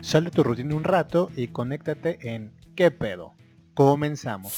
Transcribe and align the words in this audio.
Sale 0.00 0.30
tu 0.30 0.42
rutina 0.42 0.74
un 0.74 0.82
rato 0.82 1.30
y 1.36 1.48
conéctate 1.48 2.34
en 2.34 2.52
¿Qué 2.74 2.90
pedo? 2.90 3.34
Comenzamos. 3.74 4.52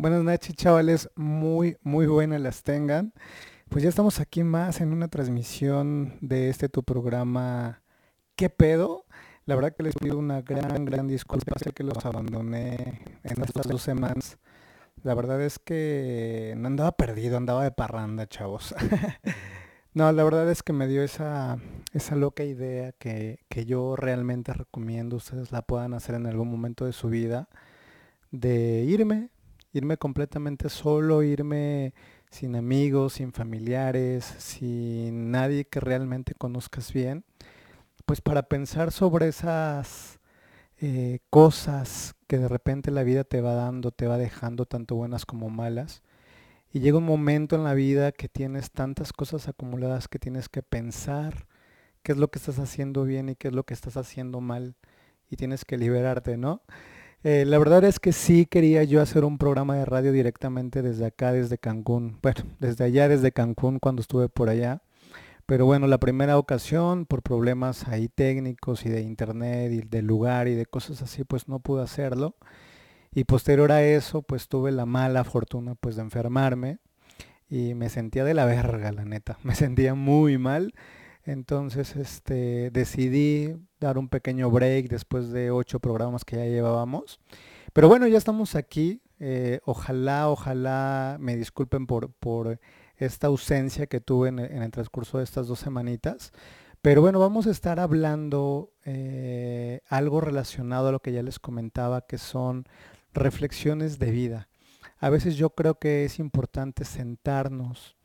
Buenas 0.00 0.24
noches 0.24 0.54
chavales, 0.54 1.10
muy 1.14 1.76
muy 1.82 2.06
buenas 2.06 2.40
las 2.40 2.62
tengan. 2.62 3.12
Pues 3.68 3.82
ya 3.82 3.90
estamos 3.90 4.18
aquí 4.18 4.42
más 4.42 4.80
en 4.80 4.94
una 4.94 5.08
transmisión 5.08 6.16
de 6.22 6.48
este 6.48 6.70
tu 6.70 6.82
programa 6.82 7.82
¿Qué 8.34 8.48
pedo? 8.48 9.04
La 9.44 9.56
verdad 9.56 9.76
que 9.76 9.82
les 9.82 9.94
pido 9.94 10.16
una 10.16 10.40
gran, 10.40 10.86
gran 10.86 11.06
disculpa, 11.06 11.52
sé 11.58 11.72
que 11.72 11.84
los 11.84 12.02
abandoné 12.06 13.02
en 13.24 13.42
estas 13.42 13.68
dos 13.68 13.82
semanas. 13.82 14.38
La 15.02 15.12
verdad 15.12 15.42
es 15.42 15.58
que 15.58 16.54
no 16.56 16.68
andaba 16.68 16.92
perdido, 16.92 17.36
andaba 17.36 17.62
de 17.64 17.70
parranda, 17.70 18.26
chavos. 18.26 18.74
No, 19.92 20.12
la 20.12 20.22
verdad 20.22 20.48
es 20.48 20.62
que 20.62 20.72
me 20.72 20.86
dio 20.86 21.02
esa, 21.02 21.58
esa 21.92 22.14
loca 22.14 22.44
idea 22.44 22.92
que, 22.92 23.40
que 23.48 23.66
yo 23.66 23.96
realmente 23.96 24.52
recomiendo, 24.54 25.16
ustedes 25.16 25.50
la 25.50 25.62
puedan 25.62 25.94
hacer 25.94 26.14
en 26.14 26.26
algún 26.26 26.48
momento 26.48 26.86
de 26.86 26.92
su 26.92 27.08
vida, 27.08 27.48
de 28.30 28.84
irme, 28.84 29.30
irme 29.72 29.96
completamente 29.96 30.68
solo, 30.68 31.22
irme 31.22 31.94
sin 32.30 32.56
amigos, 32.56 33.14
sin 33.14 33.32
familiares, 33.32 34.24
sin 34.24 35.30
nadie 35.30 35.64
que 35.64 35.80
realmente 35.80 36.34
conozcas 36.34 36.92
bien, 36.92 37.24
pues 38.06 38.20
para 38.20 38.44
pensar 38.44 38.92
sobre 38.92 39.28
esas 39.28 40.20
eh, 40.78 41.20
cosas 41.30 42.14
que 42.26 42.38
de 42.38 42.48
repente 42.48 42.90
la 42.90 43.02
vida 43.02 43.24
te 43.24 43.40
va 43.40 43.54
dando, 43.54 43.90
te 43.90 44.06
va 44.06 44.18
dejando, 44.18 44.66
tanto 44.66 44.94
buenas 44.94 45.26
como 45.26 45.50
malas 45.50 46.02
y 46.72 46.80
llega 46.80 46.98
un 46.98 47.04
momento 47.04 47.56
en 47.56 47.64
la 47.64 47.74
vida 47.74 48.12
que 48.12 48.28
tienes 48.28 48.70
tantas 48.70 49.12
cosas 49.12 49.48
acumuladas 49.48 50.08
que 50.08 50.18
tienes 50.18 50.48
que 50.48 50.62
pensar 50.62 51.46
qué 52.02 52.12
es 52.12 52.18
lo 52.18 52.30
que 52.30 52.38
estás 52.38 52.58
haciendo 52.58 53.04
bien 53.04 53.28
y 53.28 53.36
qué 53.36 53.48
es 53.48 53.54
lo 53.54 53.64
que 53.64 53.74
estás 53.74 53.96
haciendo 53.96 54.40
mal 54.40 54.76
y 55.28 55.36
tienes 55.36 55.64
que 55.64 55.78
liberarte, 55.78 56.36
¿no? 56.36 56.62
Eh, 57.22 57.44
la 57.46 57.58
verdad 57.58 57.84
es 57.84 58.00
que 58.00 58.12
sí 58.12 58.46
quería 58.46 58.82
yo 58.84 59.02
hacer 59.02 59.24
un 59.24 59.36
programa 59.36 59.76
de 59.76 59.84
radio 59.84 60.10
directamente 60.10 60.80
desde 60.80 61.04
acá, 61.06 61.32
desde 61.32 61.58
Cancún. 61.58 62.18
Bueno, 62.22 62.42
desde 62.60 62.84
allá, 62.84 63.08
desde 63.08 63.32
Cancún, 63.32 63.78
cuando 63.78 64.00
estuve 64.00 64.28
por 64.28 64.48
allá. 64.48 64.82
Pero 65.44 65.66
bueno, 65.66 65.86
la 65.86 65.98
primera 65.98 66.38
ocasión, 66.38 67.06
por 67.06 67.22
problemas 67.22 67.88
ahí 67.88 68.08
técnicos 68.08 68.86
y 68.86 68.88
de 68.88 69.02
internet 69.02 69.72
y 69.72 69.80
del 69.82 70.06
lugar 70.06 70.48
y 70.48 70.54
de 70.54 70.64
cosas 70.64 71.02
así, 71.02 71.24
pues 71.24 71.48
no 71.48 71.58
pude 71.60 71.82
hacerlo. 71.82 72.36
Y 73.12 73.24
posterior 73.24 73.72
a 73.72 73.82
eso, 73.82 74.22
pues 74.22 74.48
tuve 74.48 74.70
la 74.72 74.86
mala 74.86 75.24
fortuna 75.24 75.74
pues 75.74 75.96
de 75.96 76.02
enfermarme 76.02 76.78
y 77.50 77.74
me 77.74 77.88
sentía 77.88 78.24
de 78.24 78.32
la 78.34 78.44
verga, 78.46 78.92
la 78.92 79.04
neta. 79.04 79.38
Me 79.44 79.54
sentía 79.54 79.94
muy 79.94 80.38
mal. 80.38 80.72
Entonces, 81.30 81.94
este, 81.94 82.72
decidí 82.72 83.54
dar 83.78 83.98
un 83.98 84.08
pequeño 84.08 84.50
break 84.50 84.88
después 84.88 85.30
de 85.30 85.52
ocho 85.52 85.78
programas 85.78 86.24
que 86.24 86.34
ya 86.34 86.44
llevábamos. 86.46 87.20
Pero 87.72 87.86
bueno, 87.86 88.08
ya 88.08 88.18
estamos 88.18 88.56
aquí. 88.56 89.00
Eh, 89.20 89.60
ojalá, 89.64 90.28
ojalá 90.28 91.18
me 91.20 91.36
disculpen 91.36 91.86
por, 91.86 92.12
por 92.14 92.58
esta 92.96 93.28
ausencia 93.28 93.86
que 93.86 94.00
tuve 94.00 94.30
en 94.30 94.40
el, 94.40 94.70
transcurso 94.72 95.18
de 95.18 95.24
estas 95.24 95.46
dos 95.46 95.60
semanitas. 95.60 96.32
Pero 96.82 97.00
bueno, 97.00 97.20
vamos 97.20 97.46
a 97.46 97.52
estar 97.52 97.78
hablando 97.78 98.72
eh, 98.84 99.82
algo 99.88 100.20
relacionado 100.20 100.88
a 100.88 100.92
lo 100.92 100.98
que 100.98 101.12
ya 101.12 101.22
les 101.22 101.38
comentaba, 101.38 102.08
que 102.08 102.18
son 102.18 102.64
reflexiones 103.14 104.00
de 104.00 104.10
vida. 104.10 104.48
A 104.98 105.10
veces 105.10 105.36
yo 105.36 105.50
creo 105.50 105.78
que 105.78 106.04
es 106.04 106.18
importante 106.18 106.84
sentarnos, 106.84 107.96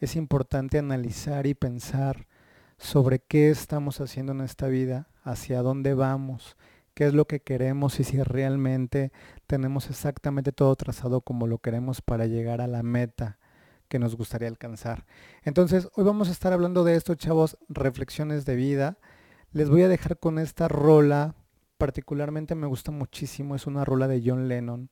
es 0.00 0.16
importante 0.16 0.78
analizar 0.78 1.46
y 1.46 1.54
pensar 1.54 2.26
sobre 2.82 3.20
qué 3.20 3.50
estamos 3.50 4.00
haciendo 4.00 4.32
en 4.32 4.40
esta 4.40 4.66
vida, 4.66 5.08
hacia 5.22 5.62
dónde 5.62 5.94
vamos, 5.94 6.56
qué 6.94 7.06
es 7.06 7.14
lo 7.14 7.26
que 7.26 7.40
queremos 7.40 8.00
y 8.00 8.04
si 8.04 8.22
realmente 8.22 9.12
tenemos 9.46 9.88
exactamente 9.88 10.52
todo 10.52 10.74
trazado 10.76 11.20
como 11.20 11.46
lo 11.46 11.58
queremos 11.58 12.02
para 12.02 12.26
llegar 12.26 12.60
a 12.60 12.66
la 12.66 12.82
meta 12.82 13.38
que 13.88 13.98
nos 13.98 14.16
gustaría 14.16 14.48
alcanzar. 14.48 15.06
Entonces, 15.44 15.88
hoy 15.94 16.04
vamos 16.04 16.28
a 16.28 16.32
estar 16.32 16.52
hablando 16.52 16.82
de 16.82 16.96
esto, 16.96 17.14
chavos, 17.14 17.56
reflexiones 17.68 18.44
de 18.44 18.56
vida. 18.56 18.98
Les 19.52 19.70
voy 19.70 19.82
a 19.82 19.88
dejar 19.88 20.18
con 20.18 20.38
esta 20.38 20.66
rola 20.68 21.36
particularmente 21.82 22.54
me 22.54 22.68
gusta 22.68 22.92
muchísimo 22.92 23.56
es 23.56 23.66
una 23.66 23.84
rola 23.84 24.06
de 24.06 24.22
John 24.24 24.46
Lennon 24.46 24.88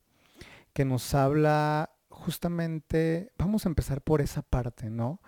que 0.73 0.85
nos 0.85 1.15
habla 1.15 1.91
justamente, 2.09 3.31
vamos 3.39 3.65
a 3.65 3.69
empezar 3.69 4.03
por 4.03 4.21
esa 4.21 4.43
parte, 4.43 4.91
¿no? 4.91 5.21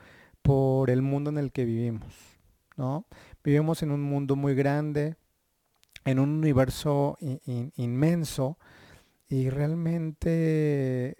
Por 0.42 0.90
el 0.90 1.02
mundo 1.02 1.30
en 1.30 1.38
el 1.38 1.52
que 1.52 1.64
vivimos, 1.64 2.31
¿no? 2.76 3.06
Vivimos 3.44 3.82
en 3.82 3.90
un 3.90 4.02
mundo 4.02 4.36
muy 4.36 4.54
grande, 4.54 5.16
en 6.04 6.18
un 6.18 6.30
universo 6.30 7.16
inmenso 7.76 8.58
y 9.28 9.48
realmente 9.50 11.16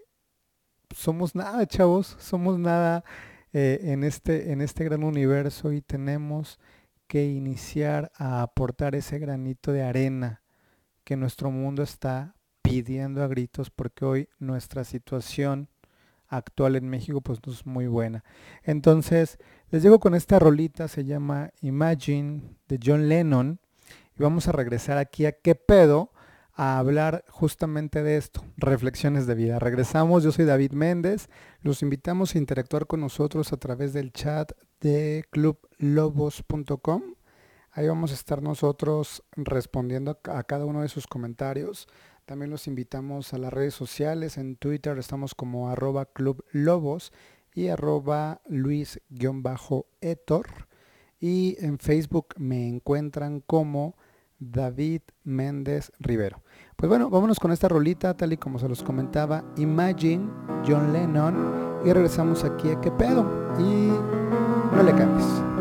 somos 0.95 1.35
nada, 1.35 1.67
chavos, 1.67 2.17
somos 2.19 2.59
nada 2.59 3.05
eh, 3.53 3.81
en, 3.85 4.05
este, 4.05 4.53
en 4.53 4.61
este 4.61 4.85
gran 4.85 5.05
universo 5.05 5.73
y 5.73 5.83
tenemos 5.83 6.59
que 7.07 7.27
iniciar 7.27 8.11
a 8.17 8.43
aportar 8.43 8.95
ese 8.95 9.19
granito 9.19 9.73
de 9.73 9.83
arena 9.83 10.43
que 11.05 11.17
nuestro 11.17 11.51
mundo 11.51 11.83
está 11.83 12.37
pidiendo 12.63 13.23
a 13.23 13.29
gritos 13.29 13.71
porque 13.71 14.05
hoy 14.05 14.29
nuestra 14.39 14.85
situación 14.85 15.69
actual 16.29 16.77
en 16.77 16.89
México 16.89 17.21
pues 17.21 17.41
no 17.45 17.53
es 17.53 17.67
muy 17.67 17.87
buena. 17.87 18.25
Entonces, 18.63 19.39
les 19.73 19.83
digo 19.83 20.01
con 20.01 20.15
esta 20.15 20.39
rolita, 20.39 20.87
se 20.87 21.07
llama 21.07 21.51
Imagine 21.63 22.43
de 22.69 22.79
John 22.85 23.09
Lennon 23.09 23.59
y 24.15 24.23
vamos 24.23 24.47
a 24.47 24.53
regresar 24.53 24.99
aquí 24.99 25.25
a 25.25 25.33
qué 25.33 25.55
pedo 25.55 26.13
a 26.53 26.79
hablar 26.79 27.25
justamente 27.31 28.03
de 28.03 28.19
esto, 28.19 28.45
reflexiones 28.59 29.27
de 29.27 29.35
vida. 29.35 29.59
Regresamos, 29.59 30.25
yo 30.25 30.31
soy 30.31 30.45
David 30.45 30.73
Méndez, 30.73 31.31
los 31.63 31.81
invitamos 31.81 32.35
a 32.35 32.39
interactuar 32.39 32.87
con 32.87 33.01
nosotros 33.01 33.55
a 33.55 33.57
través 33.57 33.95
del 33.95 34.13
chat 34.13 34.53
de 34.83 35.25
clublobos.com. 35.31 37.03
Ahí 37.71 37.89
vamos 37.89 38.11
a 38.11 38.15
estar 38.15 38.43
nosotros 38.43 39.23
respondiendo 39.37 40.21
a 40.25 40.43
cada 40.43 40.67
uno 40.67 40.83
de 40.83 40.91
sus 40.91 41.07
comentarios. 41.07 41.89
También 42.27 42.51
los 42.51 42.67
invitamos 42.67 43.33
a 43.33 43.39
las 43.39 43.51
redes 43.51 43.73
sociales. 43.73 44.37
En 44.37 44.57
Twitter 44.57 44.99
estamos 44.99 45.35
como 45.35 45.71
arroba 45.71 46.05
clublobos 46.05 47.11
y 47.55 47.69
arroba 47.69 48.41
luis-etor. 48.49 49.07
Y 51.21 51.57
en 51.61 51.79
Facebook 51.79 52.35
me 52.37 52.69
encuentran 52.69 53.41
como 53.41 53.97
David 54.39 55.03
Méndez 55.23 55.93
Rivero. 56.01 56.43
Pues 56.77 56.89
bueno, 56.89 57.11
vámonos 57.11 57.39
con 57.39 57.53
esta 57.53 57.69
rolita, 57.69 58.17
tal 58.17 58.33
y 58.33 58.37
como 58.37 58.59
se 58.59 58.69
los 58.69 58.83
comentaba, 58.83 59.45
Imagine, 59.57 60.29
John 60.67 60.93
Lennon, 60.93 61.81
y 61.85 61.93
regresamos 61.93 62.43
aquí 62.45 62.71
a 62.71 62.81
qué 62.81 62.91
pedo. 62.91 63.23
Y 63.59 63.93
no 64.75 64.83
le 64.83 64.93
cambies. 64.93 65.52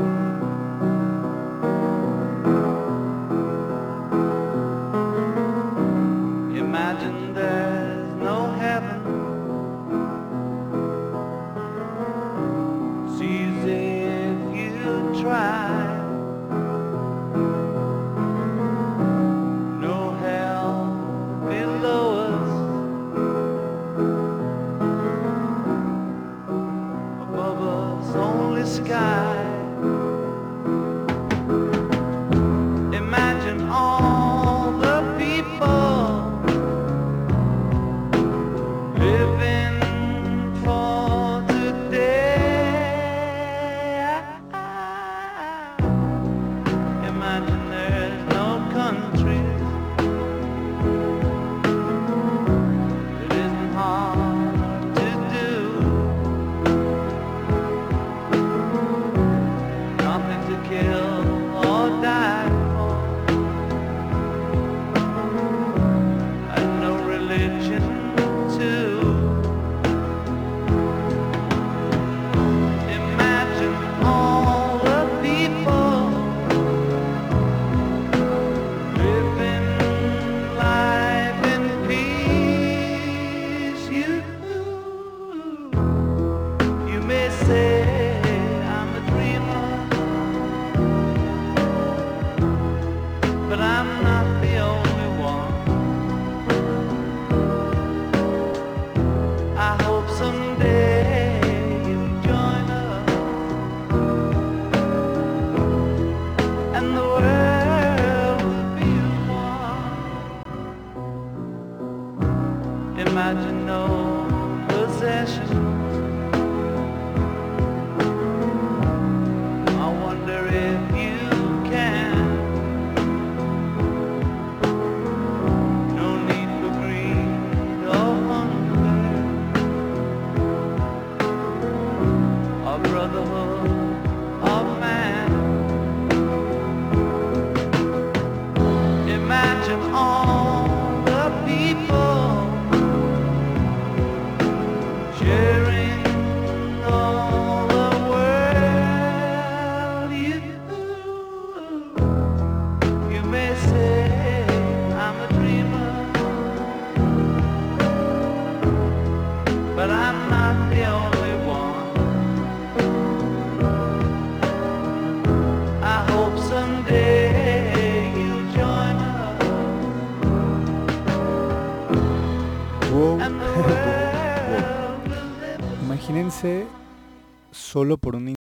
Solo 177.71 177.97
por 177.97 178.17
un 178.17 178.27
in- 178.27 178.35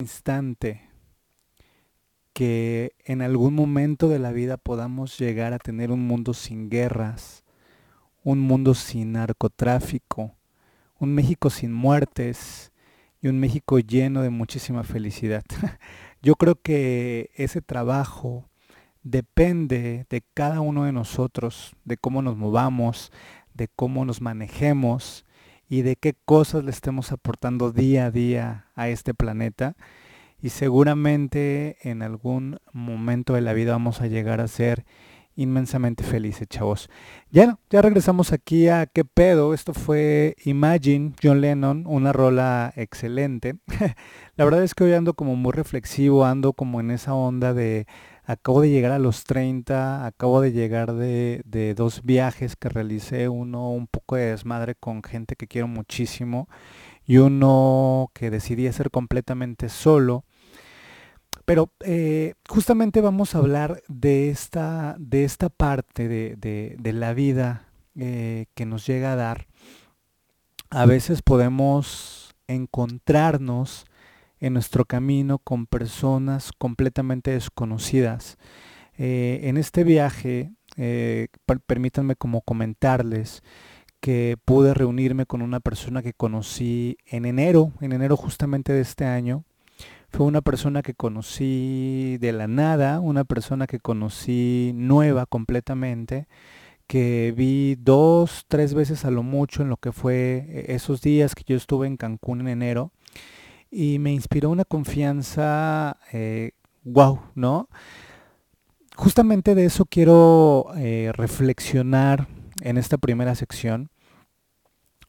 instante 0.00 0.90
que 2.32 2.96
en 3.04 3.22
algún 3.22 3.54
momento 3.54 4.08
de 4.08 4.18
la 4.18 4.32
vida 4.32 4.56
podamos 4.56 5.16
llegar 5.18 5.52
a 5.52 5.60
tener 5.60 5.92
un 5.92 6.04
mundo 6.04 6.34
sin 6.34 6.68
guerras, 6.68 7.44
un 8.24 8.40
mundo 8.40 8.74
sin 8.74 9.12
narcotráfico, 9.12 10.34
un 10.98 11.14
México 11.14 11.48
sin 11.48 11.72
muertes 11.72 12.72
y 13.22 13.28
un 13.28 13.38
México 13.38 13.78
lleno 13.78 14.22
de 14.22 14.30
muchísima 14.30 14.82
felicidad. 14.82 15.44
Yo 16.20 16.34
creo 16.34 16.56
que 16.60 17.30
ese 17.36 17.62
trabajo 17.62 18.48
depende 19.04 20.06
de 20.10 20.24
cada 20.34 20.60
uno 20.60 20.82
de 20.86 20.92
nosotros, 20.92 21.76
de 21.84 21.98
cómo 21.98 22.20
nos 22.20 22.36
movamos, 22.36 23.12
de 23.54 23.68
cómo 23.68 24.04
nos 24.04 24.20
manejemos 24.20 25.24
y 25.68 25.82
de 25.82 25.96
qué 25.96 26.14
cosas 26.24 26.64
le 26.64 26.70
estemos 26.70 27.12
aportando 27.12 27.72
día 27.72 28.06
a 28.06 28.10
día 28.10 28.66
a 28.74 28.88
este 28.88 29.14
planeta. 29.14 29.76
Y 30.40 30.50
seguramente 30.50 31.76
en 31.82 32.02
algún 32.02 32.58
momento 32.72 33.34
de 33.34 33.40
la 33.40 33.52
vida 33.52 33.72
vamos 33.72 34.00
a 34.00 34.06
llegar 34.06 34.40
a 34.40 34.48
ser 34.48 34.84
inmensamente 35.36 36.02
felices, 36.02 36.48
chavos. 36.48 36.88
Ya, 37.30 37.58
ya 37.70 37.82
regresamos 37.82 38.32
aquí 38.32 38.68
a 38.68 38.86
qué 38.86 39.04
pedo. 39.04 39.54
Esto 39.54 39.74
fue 39.74 40.34
Imagine, 40.44 41.12
John 41.22 41.40
Lennon, 41.40 41.84
una 41.86 42.12
rola 42.12 42.72
excelente. 42.74 43.56
la 44.36 44.44
verdad 44.44 44.62
es 44.64 44.74
que 44.74 44.84
hoy 44.84 44.94
ando 44.94 45.14
como 45.14 45.36
muy 45.36 45.52
reflexivo, 45.52 46.24
ando 46.24 46.54
como 46.54 46.80
en 46.80 46.90
esa 46.90 47.14
onda 47.14 47.54
de 47.54 47.86
acabo 48.26 48.60
de 48.62 48.70
llegar 48.70 48.92
a 48.92 48.98
los 48.98 49.24
30, 49.24 50.06
acabo 50.06 50.40
de 50.40 50.52
llegar 50.52 50.94
de, 50.94 51.42
dos 51.76 52.02
viajes 52.04 52.56
que 52.56 52.68
realicé, 52.68 53.28
uno 53.28 53.70
un 53.70 53.86
poco 53.86 54.16
de 54.16 54.26
desmadre 54.30 54.74
con 54.74 55.02
gente 55.02 55.36
que 55.36 55.46
quiero 55.48 55.68
muchísimo 55.68 56.48
y 57.06 57.18
uno 57.18 58.10
que 58.14 58.30
decidí 58.30 58.66
hacer 58.68 58.90
completamente 58.90 59.68
solo. 59.68 60.24
Pero 61.44 61.70
eh, 61.80 62.34
justamente 62.48 63.00
vamos 63.00 63.34
a 63.34 63.38
hablar 63.38 63.82
de 63.88 64.30
esta, 64.30 64.96
de 64.98 65.24
esta 65.24 65.48
parte 65.48 66.08
de, 66.08 66.34
de- 66.36 66.76
de 66.78 66.92
la 66.92 67.14
vida 67.14 67.68
eh, 67.94 68.46
que 68.54 68.66
nos 68.66 68.86
llega 68.86 69.12
a 69.12 69.16
dar. 69.16 69.46
A 70.70 70.86
veces 70.86 71.22
podemos 71.22 72.34
encontrarnos 72.48 73.86
en 74.40 74.52
nuestro 74.54 74.84
camino 74.84 75.38
con 75.38 75.66
personas 75.66 76.50
completamente 76.58 77.30
desconocidas. 77.30 78.38
Eh, 78.98 79.40
en 79.44 79.56
este 79.56 79.84
viaje, 79.84 80.52
eh, 80.76 81.28
per- 81.46 81.60
permítanme 81.60 82.16
como 82.16 82.40
comentarles 82.42 83.42
que 84.00 84.36
pude 84.44 84.74
reunirme 84.74 85.26
con 85.26 85.42
una 85.42 85.60
persona 85.60 86.02
que 86.02 86.12
conocí 86.12 86.96
en 87.06 87.24
enero, 87.24 87.72
en 87.80 87.92
enero 87.92 88.16
justamente 88.16 88.72
de 88.72 88.82
este 88.82 89.04
año. 89.04 89.44
Fue 90.10 90.24
una 90.26 90.40
persona 90.40 90.82
que 90.82 90.94
conocí 90.94 92.16
de 92.20 92.32
la 92.32 92.46
nada, 92.46 93.00
una 93.00 93.24
persona 93.24 93.66
que 93.66 93.80
conocí 93.80 94.72
nueva 94.74 95.26
completamente, 95.26 96.28
que 96.86 97.34
vi 97.36 97.74
dos, 97.74 98.44
tres 98.46 98.72
veces 98.72 99.04
a 99.04 99.10
lo 99.10 99.22
mucho 99.24 99.62
en 99.62 99.68
lo 99.68 99.76
que 99.76 99.92
fue 99.92 100.46
eh, 100.48 100.64
esos 100.68 101.02
días 101.02 101.34
que 101.34 101.42
yo 101.44 101.56
estuve 101.56 101.86
en 101.88 101.96
Cancún 101.96 102.40
en 102.42 102.48
enero 102.48 102.92
y 103.70 103.98
me 103.98 104.12
inspiró 104.12 104.50
una 104.50 104.64
confianza, 104.64 105.98
eh, 106.12 106.52
wow, 106.84 107.20
¿no? 107.34 107.68
Justamente 108.96 109.54
de 109.54 109.66
eso 109.66 109.84
quiero 109.84 110.68
eh, 110.76 111.12
reflexionar 111.14 112.28
en 112.62 112.78
esta 112.78 112.96
primera 112.96 113.34
sección. 113.34 113.90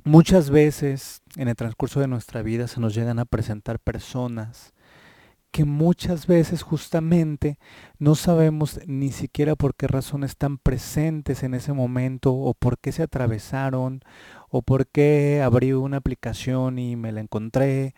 Muchas 0.04 0.50
veces 0.50 1.22
en 1.36 1.48
el 1.48 1.56
transcurso 1.56 2.00
de 2.00 2.08
nuestra 2.08 2.42
vida 2.42 2.68
se 2.68 2.80
nos 2.80 2.94
llegan 2.94 3.20
a 3.20 3.26
presentar 3.26 3.80
personas 3.80 4.74
que 5.52 5.66
muchas 5.66 6.28
veces 6.28 6.62
justamente 6.62 7.58
no 7.98 8.16
sabemos 8.16 8.80
ni 8.86 9.12
siquiera 9.12 9.56
por 9.56 9.76
qué 9.76 9.88
razón 9.88 10.24
están 10.24 10.58
presentes 10.58 11.44
en 11.44 11.54
ese 11.54 11.74
momento 11.74 12.34
o 12.34 12.54
por 12.54 12.78
qué 12.78 12.92
se 12.92 13.04
atravesaron 13.04 14.02
o 14.50 14.62
por 14.62 14.88
qué 14.88 15.42
abrí 15.44 15.74
una 15.74 15.98
aplicación 15.98 16.80
y 16.80 16.96
me 16.96 17.12
la 17.12 17.22
encontré 17.22 17.96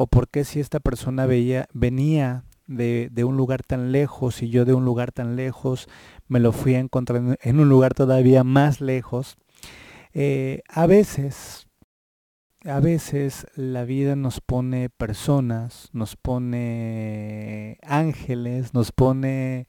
o 0.00 0.06
por 0.06 0.28
qué 0.28 0.44
si 0.44 0.60
esta 0.60 0.78
persona 0.78 1.26
veía, 1.26 1.66
venía 1.72 2.44
de, 2.68 3.08
de 3.10 3.24
un 3.24 3.36
lugar 3.36 3.64
tan 3.64 3.90
lejos 3.90 4.42
y 4.44 4.48
yo 4.48 4.64
de 4.64 4.72
un 4.72 4.84
lugar 4.84 5.10
tan 5.10 5.34
lejos 5.34 5.88
me 6.28 6.38
lo 6.38 6.52
fui 6.52 6.76
a 6.76 6.78
encontrar 6.78 7.36
en- 7.42 7.58
un 7.60 7.68
lugar 7.68 7.94
todavía 7.94 8.44
más 8.44 8.80
lejos. 8.80 9.36
Eh, 10.14 10.62
a 10.68 10.86
veces, 10.86 11.66
a 12.64 12.78
veces 12.78 13.48
la 13.56 13.82
vida 13.84 14.14
nos 14.14 14.40
pone 14.40 14.88
personas, 14.88 15.88
nos 15.92 16.14
pone 16.14 17.78
ángeles, 17.82 18.74
nos 18.74 18.92
pone 18.92 19.66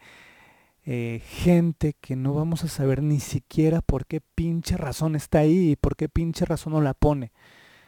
eh, 0.86 1.24
gente 1.26 1.96
que 2.00 2.16
no 2.16 2.36
vamos 2.36 2.64
a 2.64 2.68
saber 2.68 3.02
ni 3.02 3.20
siquiera 3.20 3.82
por 3.82 4.06
qué 4.06 4.22
pinche 4.36 4.78
razón 4.78 5.16
está 5.16 5.40
ahí 5.40 5.72
y 5.72 5.76
por 5.76 5.96
qué 5.96 6.08
pinche 6.08 6.46
razón 6.46 6.74
no 6.74 6.82
la 6.82 6.94
pone. 6.94 7.32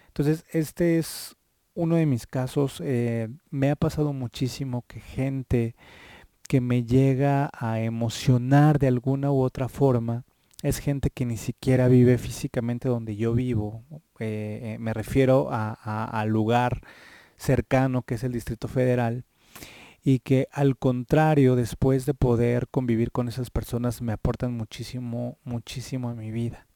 Entonces, 0.07 0.43
este 0.51 0.98
es 0.98 1.36
uno 1.74 1.96
de 1.96 2.06
mis 2.06 2.28
casos. 2.28 2.82
eh, 2.84 3.30
me 3.50 3.72
ha 3.72 3.75
pasado 3.75 4.13
muchísimo 4.13 4.84
que 4.88 5.00
gente 5.00 5.75
que 6.48 6.62
me 6.62 6.84
llega 6.84 7.50
a 7.54 7.80
emocionar 7.80 8.78
de 8.78 8.88
alguna 8.88 9.32
u 9.32 9.42
otra 9.42 9.70
forma 9.70 10.25
es 10.63 10.80
gente 10.80 11.10
que 11.10 11.25
ni 11.25 11.38
siquiera 11.38 11.88
vive 11.88 12.18
físicamente 12.18 12.90
donde 12.90 13.16
yo 13.16 13.34
vivo. 13.34 13.84
Eh, 14.20 14.74
eh, 14.75 14.78
me 14.80 14.94
refiero 14.94 15.50
al 15.51 16.30
lugar 16.30 16.82
cercano 17.38 18.04
que 18.04 18.16
es 18.16 18.24
el 18.24 18.34
Distrito 18.34 18.68
Federal 18.68 19.24
y 20.04 20.20
que 20.20 20.48
al 20.51 20.78
contrario, 20.78 21.56
después 21.56 22.06
de 22.06 22.13
poder 22.13 22.68
convivir 22.68 23.12
con 23.12 23.28
esas 23.28 23.50
personas, 23.50 24.01
me 24.01 24.13
aportan 24.13 24.54
muchísimo, 24.54 25.38
muchísimo 25.44 26.10
a 26.10 26.16
mi 26.16 26.32
vida. 26.32 26.68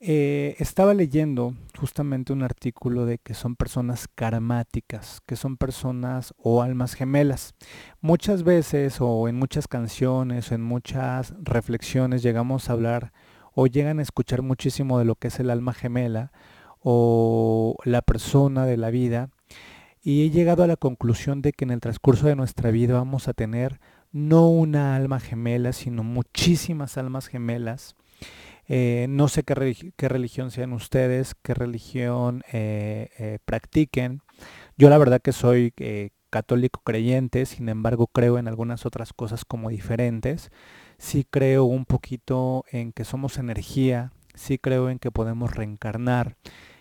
Estaba 0.00 0.94
leyendo 0.94 1.54
justamente 1.78 2.32
un 2.32 2.42
artículo 2.42 3.06
de 3.06 3.18
que 3.18 3.34
son 3.34 3.56
personas 3.56 4.08
karmáticas, 4.14 5.22
que 5.26 5.36
son 5.36 5.56
personas 5.56 6.34
o 6.36 6.62
almas 6.62 6.94
gemelas. 6.94 7.54
Muchas 8.00 8.42
veces 8.42 8.98
o 9.00 9.28
en 9.28 9.36
muchas 9.36 9.68
canciones 9.68 10.50
o 10.50 10.54
en 10.54 10.62
muchas 10.62 11.34
reflexiones 11.40 12.22
llegamos 12.22 12.68
a 12.68 12.74
hablar 12.74 13.12
o 13.54 13.66
llegan 13.66 13.98
a 13.98 14.02
escuchar 14.02 14.42
muchísimo 14.42 14.98
de 14.98 15.04
lo 15.04 15.14
que 15.14 15.28
es 15.28 15.40
el 15.40 15.50
alma 15.50 15.72
gemela 15.72 16.32
o 16.80 17.76
la 17.84 18.02
persona 18.02 18.66
de 18.66 18.76
la 18.76 18.90
vida 18.90 19.30
y 20.02 20.24
he 20.24 20.30
llegado 20.30 20.62
a 20.62 20.66
la 20.66 20.76
conclusión 20.76 21.42
de 21.42 21.52
que 21.52 21.64
en 21.64 21.70
el 21.70 21.80
transcurso 21.80 22.26
de 22.26 22.36
nuestra 22.36 22.70
vida 22.70 22.94
vamos 22.94 23.28
a 23.28 23.34
tener 23.34 23.80
no 24.10 24.48
una 24.48 24.96
alma 24.96 25.20
gemela, 25.20 25.72
sino 25.72 26.02
muchísimas 26.02 26.96
almas 26.96 27.26
gemelas. 27.26 27.94
Eh, 28.68 29.06
no 29.08 29.28
sé 29.28 29.44
qué, 29.44 29.54
religi- 29.54 29.92
qué 29.96 30.08
religión 30.08 30.50
sean 30.50 30.72
ustedes, 30.72 31.34
qué 31.42 31.54
religión 31.54 32.42
eh, 32.52 33.10
eh, 33.18 33.38
practiquen. 33.44 34.20
Yo 34.76 34.90
la 34.90 34.98
verdad 34.98 35.20
que 35.22 35.32
soy 35.32 35.74
católico 36.30 36.82
creyente, 36.84 37.46
sin 37.46 37.68
embargo 37.68 38.06
creo 38.08 38.38
en 38.38 38.48
algunas 38.48 38.86
otras 38.86 39.12
cosas 39.12 39.44
como 39.44 39.70
diferentes. 39.70 40.50
Sí 40.98 41.26
creo 41.28 41.64
un 41.64 41.84
poquito 41.86 42.64
en 42.70 42.92
que 42.92 43.04
somos 43.04 43.38
energía, 43.38 44.12
sí 44.34 44.58
creo 44.58 44.90
en 44.90 44.98
que 44.98 45.10
podemos 45.10 45.54
reencarnar 45.54 46.36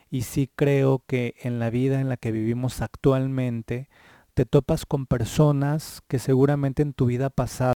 y 0.10 0.22
sí 0.24 0.50
creo 0.56 1.04
que 1.08 1.36
en 1.42 1.60
la 1.60 1.70
vida 1.70 2.00
en 2.02 2.10
la 2.10 2.18
que 2.18 2.32
vivimos 2.32 2.82
actualmente 2.82 3.90
te 4.34 4.46
topas 4.46 4.86
con 4.86 5.06
personas 5.08 6.02
que 6.08 6.20
seguramente 6.20 6.82
en 6.84 6.94
tu 6.94 7.06
vida 7.08 7.30
pasada 7.30 7.74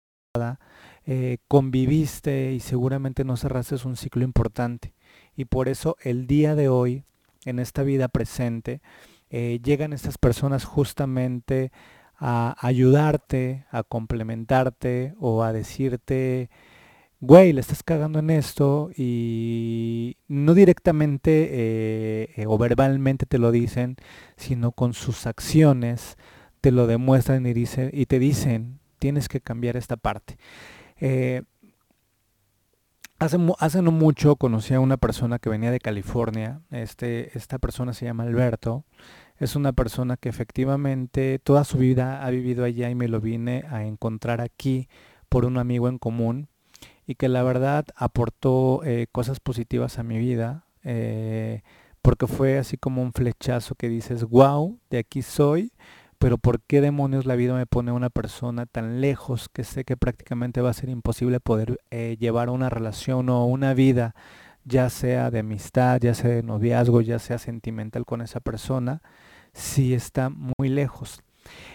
eh, 1.06 1.38
conviviste 1.48 2.54
y 2.54 2.60
seguramente 2.60 3.24
no 3.24 3.38
cerraste 3.38 3.76
un 3.86 3.96
ciclo 3.96 4.24
importante. 4.24 4.94
Y 5.36 5.46
por 5.46 5.68
eso 5.68 5.98
el 6.02 6.28
día 6.28 6.56
de 6.56 6.70
hoy, 6.70 7.04
en 7.46 7.60
esta 7.60 7.84
vida 7.84 8.08
presente, 8.08 8.82
eh, 9.30 9.60
llegan 9.64 9.94
estas 9.94 10.18
personas 10.18 10.66
justamente 10.66 11.72
a 12.18 12.56
ayudarte, 12.60 13.66
a 13.72 13.84
complementarte 13.84 15.16
o 15.20 15.44
a 15.44 15.54
decirte, 15.54 16.50
güey, 17.20 17.54
le 17.54 17.62
estás 17.62 17.82
cagando 17.82 18.20
en 18.20 18.30
esto 18.30 18.92
y 18.96 20.18
no 20.28 20.54
directamente 20.54 21.50
eh, 21.52 22.46
o 22.46 22.58
verbalmente 22.58 23.26
te 23.26 23.40
lo 23.40 23.52
dicen, 23.52 23.96
sino 24.38 24.72
con 24.72 24.94
sus 24.94 25.26
acciones 25.26 26.18
te 26.62 26.72
lo 26.72 26.86
demuestran 26.86 27.46
y, 27.48 27.52
y 27.52 28.06
te 28.06 28.20
dicen, 28.20 28.80
tienes 29.00 29.28
que 29.28 29.42
cambiar 29.42 29.78
esta 29.78 29.98
parte. 29.98 30.38
Eh, 31.02 31.42
hace, 33.18 33.82
no 33.82 33.92
mucho 33.92 34.36
conocí 34.36 34.74
a 34.74 34.80
una 34.80 34.98
persona 34.98 35.40
que 35.40 35.50
venía 35.50 35.72
de 35.72 35.80
California. 35.80 36.62
Este, 36.70 37.38
esta 37.38 37.60
persona 37.60 37.94
se 37.94 38.06
llama 38.06 38.24
Alberto. 38.24 38.86
Es 39.38 39.56
una 39.56 39.74
persona 39.74 40.16
que 40.18 40.30
efectivamente 40.30 41.40
toda 41.40 41.64
su 41.64 41.80
vida 41.80 42.24
ha 42.24 42.30
vivido 42.30 42.64
allá 42.64 42.90
y 42.90 42.96
me 42.96 43.08
lo 43.08 43.20
vine 43.20 43.66
a 43.70 43.84
encontrar 43.84 44.40
aquí 44.40 44.88
por 45.28 45.46
un 45.46 45.58
amigo 45.58 45.90
en 45.90 45.98
común 45.98 46.48
y 47.08 47.16
que 47.16 47.28
la 47.28 47.42
verdad 47.42 47.86
aportó 47.96 48.84
eh, 48.84 49.08
cosas 49.12 49.40
positivas 49.40 49.98
a 49.98 50.04
mi 50.04 50.20
vida. 50.20 50.66
Eh, 50.84 51.64
porque 52.04 52.26
fue 52.26 52.58
así 52.58 52.78
como 52.78 53.02
un 53.02 53.14
flechazo 53.14 53.76
que 53.76 53.90
dices, 53.90 54.24
wow, 54.24 54.80
de 54.90 55.00
aquí 55.00 55.22
soy 55.22 55.72
pero 56.22 56.38
¿por 56.38 56.62
qué 56.62 56.82
demonios 56.82 57.26
la 57.26 57.36
vida 57.36 57.56
me 57.56 57.66
pone 57.66 57.90
a 57.90 57.96
una 57.96 58.12
persona 58.12 58.68
tan 58.68 59.02
lejos 59.02 59.50
que 59.50 59.64
sé 59.64 59.84
que 59.86 59.98
prácticamente 59.98 60.62
va 60.62 60.70
a 60.70 60.74
ser 60.74 60.90
imposible 60.90 61.40
poder 61.40 61.80
eh, 61.90 62.16
llevar 62.20 62.52
una 62.52 62.70
relación 62.70 63.28
o 63.30 63.48
una 63.48 63.74
vida, 63.74 64.14
ya 64.64 64.92
sea 64.92 65.32
de 65.32 65.40
amistad, 65.40 66.00
ya 66.00 66.14
sea 66.14 66.30
de 66.30 66.44
noviazgo, 66.44 67.02
ya 67.02 67.18
sea 67.18 67.40
sentimental 67.40 68.06
con 68.06 68.22
esa 68.22 68.40
persona, 68.40 69.02
si 69.54 69.96
está 69.96 70.30
muy 70.30 70.70
lejos? 70.70 71.24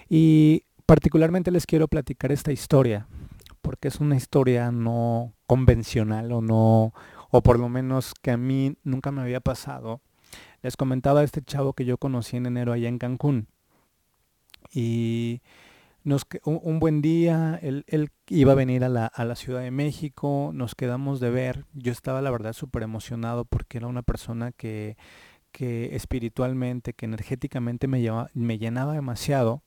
Y 0.09 0.63
particularmente 0.87 1.51
les 1.51 1.67
quiero 1.67 1.89
platicar 1.89 2.31
esta 2.31 2.53
historia, 2.53 3.09
porque 3.63 3.89
es 3.89 3.99
una 3.99 4.15
historia 4.15 4.71
no 4.71 5.33
convencional 5.49 6.31
o 6.31 6.41
no, 6.41 6.93
o 7.31 7.43
por 7.43 7.59
lo 7.59 7.69
menos 7.69 8.15
que 8.23 8.31
a 8.31 8.37
mí 8.37 8.77
nunca 8.85 9.11
me 9.11 9.23
había 9.23 9.41
pasado. 9.41 10.03
Les 10.63 10.77
comentaba 10.77 11.23
a 11.23 11.25
este 11.25 11.43
chavo 11.43 11.73
que 11.73 11.85
yo 11.85 11.99
conocí 11.99 12.37
en 12.37 12.47
enero 12.47 12.73
allá 12.73 12.87
en 12.89 12.99
Cancún 12.99 13.49
y 14.73 15.43
nos, 16.05 16.27
un, 16.45 16.79
buen 16.79 17.03
día, 17.03 17.59
él, 17.63 17.85
iba 18.29 18.53
a 18.53 18.55
venir 18.55 18.85
a 18.85 18.89
la, 18.89 19.07
a 19.07 19.25
la, 19.25 19.35
Ciudad 19.35 19.61
de 19.61 19.71
México, 19.71 20.51
nos 20.55 20.75
quedamos 20.75 21.19
de 21.21 21.31
ver, 21.31 21.65
yo 21.75 21.91
estaba 21.91 22.23
la 22.23 22.31
verdad 22.31 22.53
súper 22.53 22.85
emocionado 22.85 23.45
porque 23.45 23.79
era 23.79 23.89
una 23.89 24.03
persona 24.03 24.53
que, 24.53 24.97
que 25.51 25.97
espiritualmente, 25.97 26.93
que 26.93 27.07
energéticamente 27.07 27.89
me, 27.89 28.09
me 28.35 28.59
llenaba 28.59 28.95
demasiado 28.95 29.63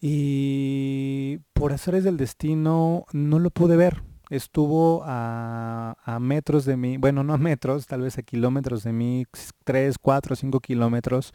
y 0.00 1.38
por 1.54 1.72
hacer 1.72 2.00
del 2.02 2.16
destino 2.16 3.04
no 3.12 3.38
lo 3.38 3.50
pude 3.50 3.76
ver. 3.76 4.02
Estuvo 4.30 5.02
a, 5.06 5.96
a, 6.04 6.20
metros 6.20 6.66
de 6.66 6.76
mí, 6.76 6.98
bueno, 6.98 7.24
no 7.24 7.32
a 7.32 7.38
metros, 7.38 7.86
tal 7.86 8.02
vez 8.02 8.18
a 8.18 8.22
kilómetros 8.22 8.84
de 8.84 8.92
mí, 8.92 9.24
3, 9.64 9.96
4, 9.98 10.36
5 10.36 10.60
kilómetros, 10.60 11.32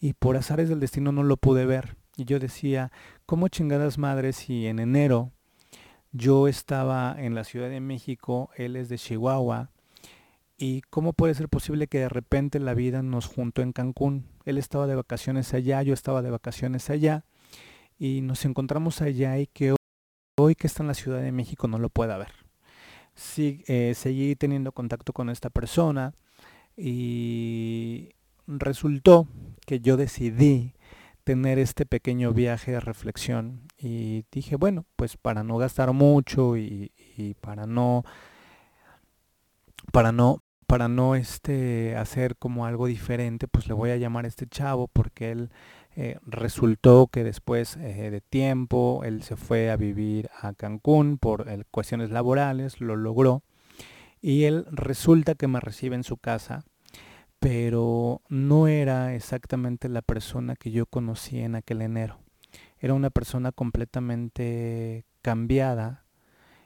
y 0.00 0.14
por 0.14 0.36
azares 0.36 0.68
del 0.68 0.80
destino 0.80 1.12
no 1.12 1.22
lo 1.22 1.36
pude 1.36 1.64
ver. 1.64 1.96
Y 2.16 2.24
yo 2.24 2.38
decía, 2.38 2.92
¿cómo 3.26 3.48
chingadas 3.48 3.98
madres 3.98 4.36
si 4.36 4.66
en 4.66 4.78
enero 4.78 5.32
yo 6.12 6.46
estaba 6.46 7.16
en 7.18 7.34
la 7.34 7.44
Ciudad 7.44 7.68
de 7.68 7.80
México, 7.80 8.50
él 8.56 8.76
es 8.76 8.88
de 8.88 8.98
Chihuahua, 8.98 9.70
y 10.56 10.82
cómo 10.82 11.12
puede 11.12 11.34
ser 11.34 11.48
posible 11.48 11.88
que 11.88 11.98
de 11.98 12.08
repente 12.08 12.60
la 12.60 12.74
vida 12.74 13.02
nos 13.02 13.26
juntó 13.26 13.62
en 13.62 13.72
Cancún? 13.72 14.26
Él 14.44 14.58
estaba 14.58 14.86
de 14.86 14.94
vacaciones 14.94 15.52
allá, 15.54 15.82
yo 15.82 15.92
estaba 15.92 16.22
de 16.22 16.30
vacaciones 16.30 16.88
allá, 16.90 17.24
y 17.98 18.20
nos 18.20 18.44
encontramos 18.44 19.02
allá 19.02 19.38
y 19.38 19.48
que 19.48 19.74
hoy 20.36 20.54
que 20.54 20.66
está 20.66 20.82
en 20.82 20.88
la 20.88 20.94
Ciudad 20.94 21.20
de 21.20 21.32
México 21.32 21.66
no 21.66 21.78
lo 21.78 21.88
pueda 21.88 22.16
ver. 22.16 22.32
Sí, 23.14 23.62
eh, 23.66 23.94
seguí 23.96 24.34
teniendo 24.36 24.72
contacto 24.72 25.12
con 25.12 25.30
esta 25.30 25.50
persona 25.50 26.14
y 26.76 28.10
resultó 28.46 29.28
que 29.66 29.80
yo 29.80 29.96
decidí 29.96 30.74
tener 31.24 31.58
este 31.58 31.86
pequeño 31.86 32.32
viaje 32.32 32.72
de 32.72 32.80
reflexión 32.80 33.62
y 33.78 34.24
dije, 34.30 34.56
bueno, 34.56 34.84
pues 34.96 35.16
para 35.16 35.42
no 35.42 35.56
gastar 35.56 35.92
mucho 35.92 36.56
y, 36.56 36.92
para 37.40 37.66
no 37.66 38.04
para 39.92 40.12
no 40.12 40.42
para 40.66 40.88
no 40.88 41.14
este 41.14 41.94
hacer 41.96 42.36
como 42.36 42.66
algo 42.66 42.86
diferente, 42.86 43.46
pues 43.48 43.68
le 43.68 43.74
voy 43.74 43.90
a 43.90 43.96
llamar 43.96 44.24
a 44.24 44.28
este 44.28 44.46
chavo 44.46 44.88
porque 44.88 45.30
él 45.30 45.50
eh, 45.94 46.18
resultó 46.26 47.06
que 47.06 47.22
después 47.22 47.76
eh, 47.76 48.10
de 48.10 48.20
tiempo 48.20 49.02
él 49.04 49.22
se 49.22 49.36
fue 49.36 49.70
a 49.70 49.76
vivir 49.76 50.30
a 50.40 50.52
Cancún 50.54 51.18
por 51.18 51.46
cuestiones 51.70 52.10
laborales, 52.10 52.80
lo 52.80 52.96
logró 52.96 53.42
y 54.20 54.44
él 54.44 54.66
resulta 54.70 55.34
que 55.34 55.48
me 55.48 55.60
recibe 55.60 55.96
en 55.96 56.04
su 56.04 56.16
casa 56.16 56.64
pero 57.44 58.22
no 58.30 58.68
era 58.68 59.14
exactamente 59.14 59.90
la 59.90 60.00
persona 60.00 60.56
que 60.56 60.70
yo 60.70 60.86
conocí 60.86 61.40
en 61.40 61.56
aquel 61.56 61.82
enero. 61.82 62.18
Era 62.78 62.94
una 62.94 63.10
persona 63.10 63.52
completamente 63.52 65.04
cambiada, 65.20 66.06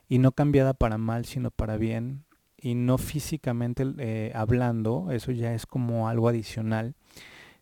y 0.09 0.19
no 0.19 0.31
cambiada 0.31 0.75
para 0.75 0.97
mal, 0.97 1.25
sino 1.25 1.51
para 1.51 1.79
bien, 1.79 2.23
y 2.57 2.77
no 2.77 2.97
físicamente 2.97 3.85
eh, 3.99 4.31
hablando, 4.37 5.11
eso 5.11 5.33
ya 5.33 5.53
es 5.53 5.67
como 5.67 6.09
algo 6.09 6.29
adicional, 6.29 6.95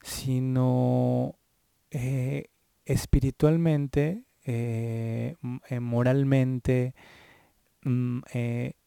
sino 0.02 1.37
eh, 1.92 2.50
espiritualmente, 2.85 4.25
eh, 4.44 5.37
moralmente, 5.80 6.94
mm, 7.82 8.18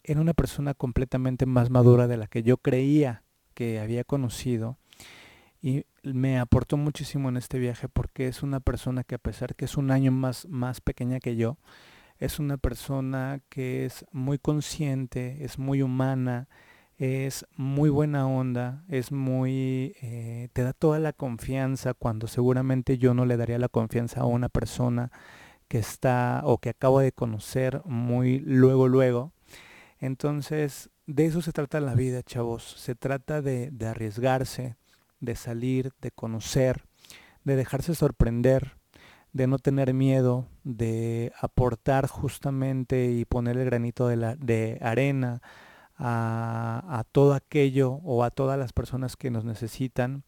era 0.03 0.21
una 0.21 0.35
persona 0.35 0.75
completamente 0.75 1.47
más 1.47 1.71
madura 1.71 2.07
de 2.07 2.17
la 2.17 2.27
que 2.27 2.43
yo 2.43 2.57
creía 2.57 3.23
que 3.59 3.77
había 3.77 4.05
conocido 4.05 4.77
y 5.61 5.83
me 6.01 6.39
aportó 6.39 6.77
muchísimo 6.77 7.27
en 7.27 7.35
este 7.35 7.59
viaje 7.59 7.89
porque 7.89 8.29
es 8.29 8.41
una 8.41 8.61
persona 8.61 9.03
que 9.03 9.15
a 9.15 9.17
pesar 9.17 9.53
que 9.53 9.65
es 9.65 9.75
un 9.75 9.91
año 9.91 10.13
más, 10.13 10.47
más 10.47 10.79
pequeña 10.79 11.19
que 11.19 11.35
yo, 11.35 11.57
es 12.19 12.39
una 12.39 12.55
persona 12.55 13.41
que 13.49 13.85
es 13.85 14.05
muy 14.13 14.37
consciente, 14.37 15.43
es 15.43 15.59
muy 15.59 15.81
humana, 15.81 16.47
es 16.97 17.45
muy 17.57 17.89
buena 17.89 18.29
onda, 18.29 18.85
es 18.87 19.11
muy, 19.11 19.93
eh, 20.01 20.47
te 20.53 20.63
da 20.63 20.71
toda 20.71 20.99
la 20.99 21.11
confianza 21.11 21.93
cuando 21.93 22.27
seguramente 22.27 22.97
yo 22.97 23.13
no 23.13 23.25
le 23.25 23.35
daría 23.35 23.59
la 23.59 23.67
confianza 23.67 24.21
a 24.21 24.25
una 24.25 24.47
persona 24.47 25.11
que 25.67 25.79
está 25.79 26.43
o 26.45 26.59
que 26.59 26.69
acabo 26.69 27.01
de 27.01 27.11
conocer 27.11 27.81
muy 27.83 28.39
luego, 28.39 28.87
luego. 28.87 29.33
Entonces, 29.99 30.89
de 31.09 31.25
eso 31.25 31.41
se 31.41 31.51
trata 31.51 31.79
la 31.79 31.95
vida, 31.95 32.21
chavos. 32.21 32.63
Se 32.63 32.93
trata 32.93 33.41
de, 33.41 33.71
arriesgarse, 33.83 34.75
de 35.19 35.35
salir, 35.35 35.91
de 36.01 36.11
conocer, 36.11 36.83
de 37.43 37.55
dejarse 37.55 37.95
sorprender, 37.95 38.77
de 39.33 39.47
no 39.47 39.57
tener 39.57 39.95
miedo, 39.95 40.45
de 40.63 41.33
aportar 41.41 42.07
justamente 42.07 43.11
y 43.11 43.25
poner 43.25 43.57
el 43.57 43.65
granito 43.65 44.07
de, 44.07 44.77
arena 44.81 45.41
a, 45.97 47.03
todo 47.11 47.33
aquello 47.33 47.93
o 48.03 48.23
a 48.23 48.29
todas 48.29 48.59
las 48.59 48.71
personas 48.71 49.15
que 49.15 49.31
nos 49.31 49.45
necesitan. 49.45 50.23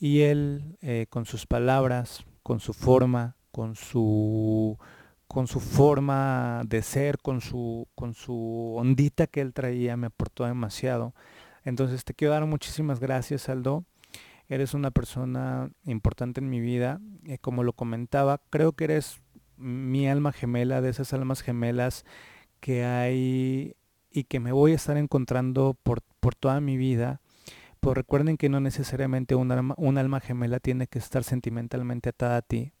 Y 0.00 0.22
él, 0.22 0.78
eh, 0.82 1.06
con 1.10 1.26
sus 1.26 1.46
palabras, 1.46 2.24
con 2.42 2.58
su 2.58 2.72
forma, 2.72 3.36
con 3.52 3.76
su 3.76 4.78
con 5.32 5.46
su 5.46 5.60
forma 5.60 6.60
de 6.66 6.82
ser, 6.82 7.16
con 7.16 7.40
su, 7.40 7.88
con 7.94 8.12
su 8.12 8.74
ondita 8.76 9.26
que 9.26 9.40
él 9.40 9.54
traía, 9.54 9.96
me 9.96 10.08
aportó 10.08 10.44
demasiado. 10.44 11.14
Entonces 11.64 12.04
te 12.04 12.12
quiero 12.12 12.34
dar 12.34 12.44
muchísimas 12.44 13.00
gracias, 13.00 13.48
Aldo. 13.48 13.86
Eres 14.50 14.74
una 14.74 14.90
persona 14.90 15.70
importante 15.86 16.40
en 16.40 16.50
mi 16.50 16.60
vida. 16.60 17.00
Eh, 17.24 17.38
como 17.38 17.64
lo 17.64 17.72
comentaba, 17.72 18.42
creo 18.50 18.72
que 18.72 18.84
eres 18.84 19.22
mi 19.56 20.06
alma 20.06 20.32
gemela, 20.32 20.82
de 20.82 20.90
esas 20.90 21.14
almas 21.14 21.40
gemelas 21.40 22.04
que 22.60 22.84
hay 22.84 23.74
y 24.10 24.24
que 24.24 24.38
me 24.38 24.52
voy 24.52 24.72
a 24.72 24.76
estar 24.76 24.98
encontrando 24.98 25.78
por, 25.82 26.02
por 26.20 26.34
toda 26.34 26.60
mi 26.60 26.76
vida. 26.76 27.22
Pues 27.80 27.96
recuerden 27.96 28.36
que 28.36 28.50
no 28.50 28.60
necesariamente 28.60 29.34
un 29.34 29.72
un 29.78 29.98
alma 29.98 30.20
gemela 30.20 30.60
tiene 30.60 30.88
que 30.88 30.98
estar 30.98 31.24
sentimentalmente 31.24 32.10
atada 32.10 32.36
a 32.36 32.42
ti 32.42 32.74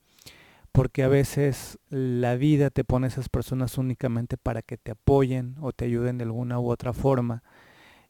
porque 0.72 1.02
a 1.02 1.08
veces 1.08 1.78
la 1.90 2.34
vida 2.34 2.70
te 2.70 2.82
pone 2.82 3.06
esas 3.06 3.28
personas 3.28 3.76
únicamente 3.76 4.38
para 4.38 4.62
que 4.62 4.78
te 4.78 4.92
apoyen 4.92 5.54
o 5.60 5.72
te 5.72 5.84
ayuden 5.84 6.16
de 6.16 6.24
alguna 6.24 6.58
u 6.58 6.70
otra 6.70 6.94
forma. 6.94 7.42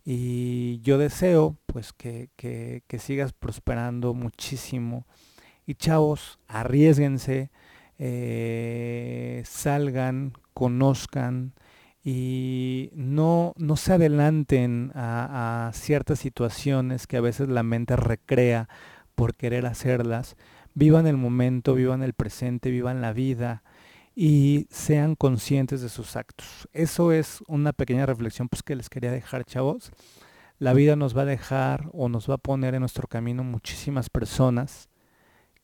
Y 0.04 0.81
yo 0.81 0.97
deseo 0.99 1.57
pues 1.66 1.92
que, 1.92 2.31
que, 2.37 2.99
sigas 2.99 3.33
prosperando 3.33 4.14
muchísimo. 4.14 5.07
Y 5.66 5.75
chavos, 5.75 6.38
arriesguense, 6.47 7.50
eh, 7.99 9.42
salgan, 9.45 10.33
conozcan 10.54 11.54
y 12.04 12.90
no, 12.95 13.54
no 13.57 13.76
se 13.76 13.92
adelanten 13.92 14.90
a 14.95 15.71
ciertas 15.73 16.19
situaciones 16.19 17.07
que 17.07 17.16
a 17.16 17.21
veces 17.21 17.49
la 17.49 17.62
mente 17.62 17.95
recrea 17.97 18.69
por 19.14 19.35
querer 19.35 19.66
hacerlas. 19.66 20.37
Vivan 20.75 21.07
el 21.07 21.17
momento, 21.17 21.75
vivan 21.75 22.02
el 22.02 22.14
presente, 22.14 22.71
vivan 22.71 23.00
la 23.00 23.12
vida 23.12 23.62
y 24.14 24.67
sean 24.71 25.14
conscientes 25.14 25.83
de 25.83 25.88
sus 25.88 26.17
actos. 26.17 26.69
Eso 26.73 27.12
es 27.12 27.43
una 27.47 27.73
pequeña 27.73 28.07
reflexión 28.07 28.49
pues, 28.49 28.62
que 28.62 28.76
les 28.76 28.88
quería 28.88 29.11
dejar, 29.11 29.45
chavos. 29.45 29.91
La 30.59 30.75
vida 30.75 30.97
nos 30.97 31.17
va 31.17 31.23
a 31.23 31.26
dejar 31.26 31.91
o 31.93 32.09
nos 32.09 32.29
va 32.31 32.35
a 32.35 32.38
poner 32.38 32.75
en 32.75 32.81
nuestro 32.81 33.09
camino 33.09 33.43
muchísimas 33.45 34.09
personas 34.09 34.88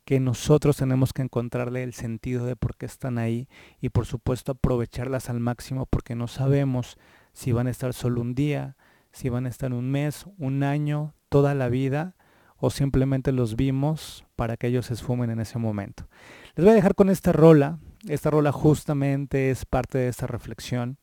que 0.04 0.20
nosotros 0.20 0.78
tenemos 0.78 1.12
que 1.12 1.22
encontrarle 1.22 1.82
el 1.82 1.92
sentido 1.92 2.46
de 2.46 2.56
por 2.56 2.76
qué 2.76 2.86
están 2.86 3.18
ahí 3.18 3.46
y 3.80 3.90
por 3.90 4.06
supuesto 4.06 4.52
aprovecharlas 4.52 5.28
al 5.28 5.38
máximo 5.38 5.84
porque 5.84 6.14
no 6.14 6.28
sabemos 6.28 6.96
si 7.34 7.52
van 7.52 7.66
a 7.66 7.70
estar 7.70 7.92
solo 7.92 8.22
un 8.22 8.34
día, 8.34 8.76
si 9.12 9.28
van 9.28 9.44
a 9.44 9.50
estar 9.50 9.72
un 9.72 9.90
mes, 9.90 10.24
un 10.38 10.62
año, 10.62 11.14
toda 11.28 11.54
la 11.54 11.68
vida 11.68 12.16
o 12.58 12.70
simplemente 12.70 13.32
los 13.32 13.56
vimos 13.56 14.24
para 14.36 14.56
que 14.56 14.66
ellos 14.68 14.86
se 14.86 14.94
esfumen 14.94 15.30
en 15.30 15.40
ese 15.40 15.58
momento. 15.58 16.08
Les 16.54 16.64
voy 16.64 16.72
a 16.72 16.76
dejar 16.76 16.94
con 16.94 17.08
esta 17.08 17.32
rola, 17.32 17.78
esta 18.06 18.30
rola 18.30 18.52
justamente 18.52 19.50
es 19.50 19.64
parte 19.64 19.98
de 19.98 20.08
esta 20.08 20.26
reflexión. 20.26 20.98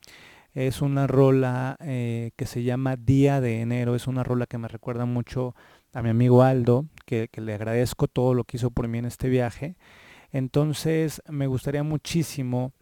Es 0.54 0.82
una 0.82 1.06
rola 1.06 1.76
eh, 1.82 2.32
que 2.38 2.46
se 2.46 2.64
llama 2.64 2.96
Día 2.96 3.42
de 3.42 3.60
Enero, 3.60 3.94
es 3.94 4.08
una 4.08 4.24
rola 4.24 4.46
que 4.46 4.58
me 4.58 4.70
recuerda 4.70 5.06
mucho 5.06 5.54
a 5.94 6.02
mi 6.02 6.10
amigo 6.10 6.44
Aldo, 6.44 6.86
que, 7.06 7.30
le 7.36 7.54
agradezco 7.54 8.08
todo 8.08 8.34
lo 8.34 8.46
que 8.46 8.58
hizo 8.58 8.72
por 8.72 8.88
mí 8.88 8.98
en 8.98 9.06
este 9.06 9.28
viaje. 9.28 9.76
Entonces 10.32 11.22
me 11.30 11.48
gustaría 11.48 11.84
muchísimo 11.84 12.74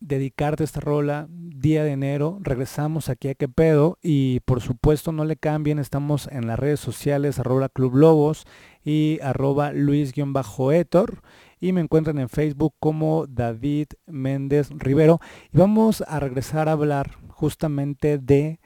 dedicarte 0.00 0.64
esta 0.64 0.80
rola 0.80 1.26
día 1.30 1.84
de 1.84 1.92
enero. 1.92 2.38
Regresamos 2.40 3.08
aquí 3.08 3.28
a 3.28 3.34
qué 3.34 3.48
pedo 3.48 3.98
y 4.02 4.40
por 4.40 4.60
supuesto 4.60 5.12
no 5.12 5.24
le 5.24 5.36
cambien, 5.36 5.78
estamos 5.78 6.28
en 6.30 6.46
las 6.46 6.58
redes 6.58 6.80
sociales 6.80 7.38
arroba 7.38 7.68
Club 7.68 7.96
Lobos 7.96 8.44
y 8.84 9.18
arroba 9.22 9.72
Luis-Etor 9.72 11.22
y 11.58 11.72
me 11.72 11.80
encuentran 11.80 12.18
en 12.18 12.28
Facebook 12.28 12.74
como 12.78 13.26
David 13.26 13.88
Méndez 14.06 14.68
Rivero 14.70 15.20
y 15.52 15.58
vamos 15.58 16.04
a 16.06 16.20
regresar 16.20 16.68
a 16.68 16.72
hablar 16.72 17.16
justamente 17.28 18.18
de 18.18 18.60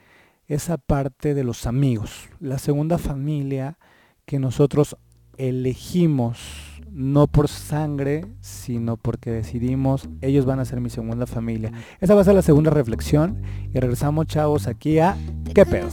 esa 0.47 0.79
parte 0.79 1.35
de 1.35 1.45
los 1.45 1.67
amigos, 1.67 2.29
la 2.41 2.59
segunda 2.59 2.99
familia 2.99 3.79
que 4.27 4.41
nosotros 4.41 4.97
elegimos, 5.37 6.70
no 6.93 7.27
por 7.27 7.49
sangre, 7.49 8.27
sino 8.41 8.97
porque 8.97 9.31
decidimos, 9.31 10.09
ellos 10.21 10.45
van 10.45 10.61
a 10.61 10.65
ser 10.65 10.81
mi 10.81 10.91
segunda 10.91 11.27
familia. 11.27 11.73
Esa 12.01 12.15
va 12.15 12.23
a 12.23 12.25
ser 12.25 12.35
la 12.35 12.43
segunda 12.43 12.71
reflexión 12.71 13.43
y 13.73 13.79
regresamos 13.79 14.27
chavos 14.27 14.67
aquí 14.67 14.99
a 14.99 15.17
¿Qué 15.55 15.67
pedo? 15.67 15.89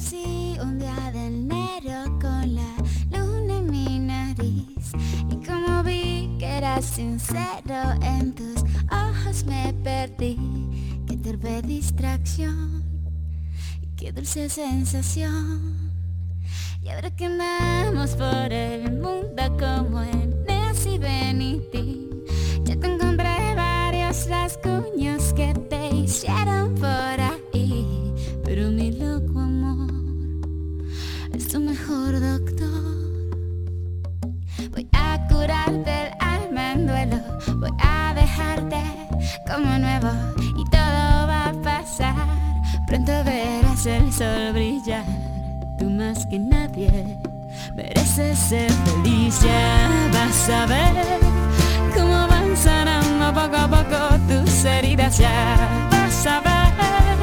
Sincero 6.81 7.93
en 8.03 8.35
tus 8.35 8.63
ojos 8.91 9.45
me 9.45 9.73
perdí. 9.83 10.37
Qué 11.07 11.17
torpe 11.17 11.63
distracción. 11.63 12.83
Qué 13.95 14.11
dulce 14.11 14.47
sensación. 14.47 15.91
Y 16.83 16.89
ahora 16.89 17.09
que 17.09 17.25
andamos 17.25 18.11
por 18.15 18.53
el 18.53 18.91
mundo 18.93 19.57
como 19.57 20.03
en 20.03 20.36
Nancy 20.87 20.97
Benitín, 20.99 22.23
ya 22.63 22.75
te 22.79 22.87
encontré 22.87 23.55
varios 23.55 24.29
rasguños 24.29 25.33
que 25.33 25.53
te 25.69 25.95
hicieron 25.95 26.75
por 26.75 26.87
ahí. 26.87 28.13
Pero 28.45 28.71
mi 28.71 28.91
loco 28.91 29.39
amor 29.39 29.91
es 31.33 31.47
tu 31.49 31.59
mejor 31.59 32.19
doctor. 32.19 32.69
Voy 34.71 34.87
a 34.93 35.27
curarte 35.29 36.07
el 36.07 36.13
alma 36.19 36.73
en 36.73 36.87
duelo, 36.87 37.17
voy 37.59 37.71
a 37.79 38.13
dejarte 38.15 38.81
como 39.45 39.77
nuevo 39.77 40.09
y 40.57 40.63
todo 40.69 41.27
va 41.27 41.49
a 41.49 41.61
pasar. 41.61 42.15
Pronto 42.87 43.11
verás 43.25 43.85
el 43.85 44.11
sol 44.13 44.53
brillar, 44.53 45.05
tú 45.79 45.89
más 45.89 46.25
que 46.27 46.39
nadie 46.39 47.19
mereces 47.77 48.39
ser 48.39 48.71
feliz, 48.71 49.39
ya 49.41 50.09
vas 50.11 50.49
a 50.49 50.65
ver 50.65 51.19
cómo 51.95 52.27
van 52.27 52.57
sanando 52.57 53.31
poco 53.39 53.55
a 53.55 53.67
poco 53.67 53.99
tus 54.27 54.65
heridas, 54.65 55.19
ya 55.19 55.87
vas 55.91 56.25
a 56.25 56.39
ver 56.39 57.17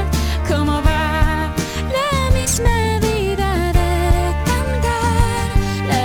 cómo 0.49 0.81
va 0.81 1.53
la 1.99 2.39
misma 2.39 2.77
vida 3.01 3.73
de 3.79 3.93
cantar 4.49 5.49
la 5.89 6.05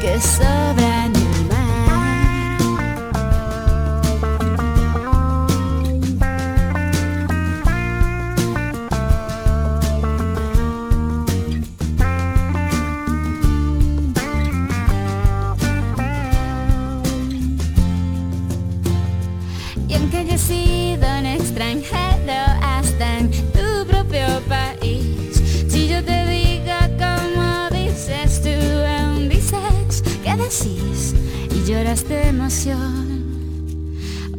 que 0.00 0.18
sobra 0.18 0.87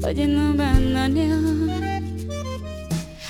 oyendo 0.04 0.42
un 0.42 0.58
bandoneón. 0.58 1.70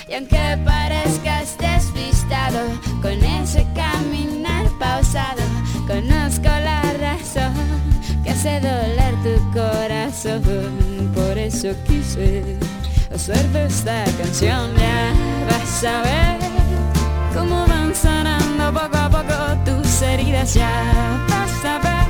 Y 0.08 0.14
aunque 0.16 0.58
parezcas 0.66 1.56
despistado 1.60 2.60
con 3.02 3.24
ese 3.24 3.68
caminar 3.76 4.66
pausado, 4.80 5.44
conozco 5.88 6.48
la 6.48 6.82
razón 6.94 7.54
que 8.24 8.32
hace 8.32 8.60
doler 8.60 9.14
tu 9.24 9.52
corazón. 9.52 11.12
Por 11.14 11.38
eso 11.38 11.70
quise 11.88 12.58
hacerte 13.14 13.66
esta 13.66 14.06
canción. 14.18 14.72
Ya 14.76 15.14
vas 15.52 15.84
a 15.84 16.02
ver 16.02 16.40
cómo 17.36 17.68
van 17.68 17.94
sanando 17.94 18.74
poco 18.74 18.98
a 18.98 19.10
poco 19.10 19.72
tus 19.72 20.02
heridas. 20.02 20.56
Ya 20.56 21.26
vas 21.30 21.66
a 21.66 21.78
ver 21.78 22.09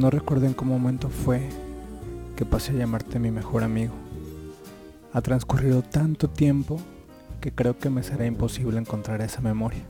No 0.00 0.08
recuerdo 0.08 0.46
en 0.46 0.54
qué 0.54 0.64
momento 0.64 1.10
fue 1.10 1.46
que 2.34 2.46
pasé 2.46 2.72
a 2.72 2.76
llamarte 2.76 3.18
mi 3.18 3.30
mejor 3.30 3.62
amigo. 3.62 3.92
Ha 5.12 5.20
transcurrido 5.20 5.82
tanto 5.82 6.30
tiempo 6.30 6.80
que 7.42 7.52
creo 7.52 7.78
que 7.78 7.90
me 7.90 8.02
será 8.02 8.24
imposible 8.24 8.78
encontrar 8.78 9.20
esa 9.20 9.42
memoria. 9.42 9.82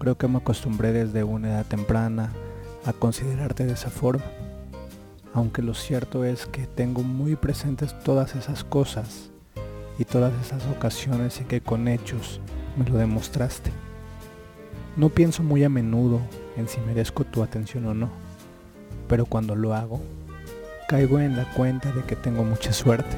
Creo 0.00 0.18
que 0.18 0.26
me 0.26 0.38
acostumbré 0.38 0.90
desde 0.90 1.22
una 1.22 1.50
edad 1.50 1.66
temprana 1.66 2.32
a 2.84 2.92
considerarte 2.92 3.64
de 3.64 3.74
esa 3.74 3.90
forma. 3.90 4.24
Aunque 5.34 5.62
lo 5.62 5.74
cierto 5.74 6.24
es 6.24 6.46
que 6.46 6.66
tengo 6.66 7.04
muy 7.04 7.36
presentes 7.36 7.96
todas 8.00 8.34
esas 8.34 8.64
cosas 8.64 9.30
y 10.00 10.04
todas 10.04 10.32
esas 10.44 10.66
ocasiones 10.66 11.40
en 11.40 11.46
que 11.46 11.60
con 11.60 11.86
hechos 11.86 12.40
me 12.76 12.84
lo 12.84 12.98
demostraste. 12.98 13.70
No 14.96 15.10
pienso 15.10 15.44
muy 15.44 15.62
a 15.62 15.68
menudo 15.68 16.18
en 16.56 16.66
si 16.66 16.80
merezco 16.80 17.22
tu 17.22 17.44
atención 17.44 17.86
o 17.86 17.94
no. 17.94 18.23
Pero 19.08 19.26
cuando 19.26 19.54
lo 19.54 19.74
hago, 19.74 20.00
caigo 20.88 21.20
en 21.20 21.36
la 21.36 21.44
cuenta 21.52 21.92
de 21.92 22.02
que 22.02 22.16
tengo 22.16 22.44
mucha 22.44 22.72
suerte. 22.72 23.16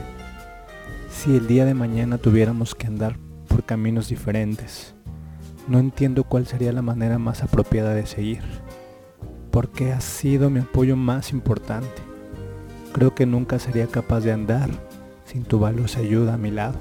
Si 1.10 1.36
el 1.36 1.46
día 1.46 1.64
de 1.64 1.74
mañana 1.74 2.18
tuviéramos 2.18 2.74
que 2.74 2.86
andar 2.86 3.16
por 3.48 3.64
caminos 3.64 4.08
diferentes, 4.08 4.94
no 5.68 5.78
entiendo 5.78 6.24
cuál 6.24 6.46
sería 6.46 6.72
la 6.72 6.82
manera 6.82 7.18
más 7.18 7.42
apropiada 7.42 7.94
de 7.94 8.06
seguir, 8.06 8.42
porque 9.50 9.92
has 9.92 10.04
sido 10.04 10.50
mi 10.50 10.60
apoyo 10.60 10.96
más 10.96 11.32
importante. 11.32 12.02
Creo 12.92 13.14
que 13.14 13.26
nunca 13.26 13.58
sería 13.58 13.86
capaz 13.86 14.20
de 14.20 14.32
andar 14.32 14.70
sin 15.24 15.44
tu 15.44 15.58
valiosa 15.58 16.00
ayuda 16.00 16.34
a 16.34 16.38
mi 16.38 16.50
lado. 16.50 16.78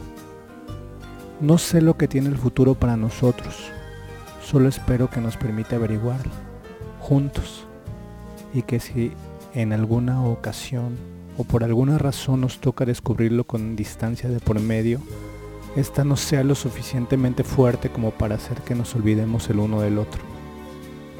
No 1.42 1.58
sé 1.58 1.82
lo 1.82 1.98
que 1.98 2.08
tiene 2.08 2.30
el 2.30 2.38
futuro 2.38 2.76
para 2.76 2.96
nosotros, 2.96 3.72
solo 4.42 4.70
espero 4.70 5.10
que 5.10 5.20
nos 5.20 5.36
permita 5.36 5.76
averiguarlo, 5.76 6.32
juntos, 7.00 7.65
y 8.56 8.62
que 8.62 8.80
si 8.80 9.12
en 9.54 9.74
alguna 9.74 10.24
ocasión 10.26 10.98
o 11.38 11.44
por 11.44 11.64
alguna 11.64 11.98
razón 11.98 12.42
nos 12.42 12.60
toca 12.60 12.86
descubrirlo 12.86 13.44
con 13.44 13.76
distancia 13.76 14.30
de 14.30 14.40
por 14.40 14.60
medio, 14.60 15.02
esta 15.76 16.06
no 16.06 16.16
sea 16.16 16.44
lo 16.46 16.56
suficientemente 16.56 17.44
fuerte 17.44 17.90
como 17.90 18.12
para 18.12 18.36
hacer 18.36 18.62
que 18.62 18.74
nos 18.74 18.96
olvidemos 18.96 19.50
el 19.50 19.60
uno 19.60 19.82
del 19.82 19.98
otro, 19.98 20.22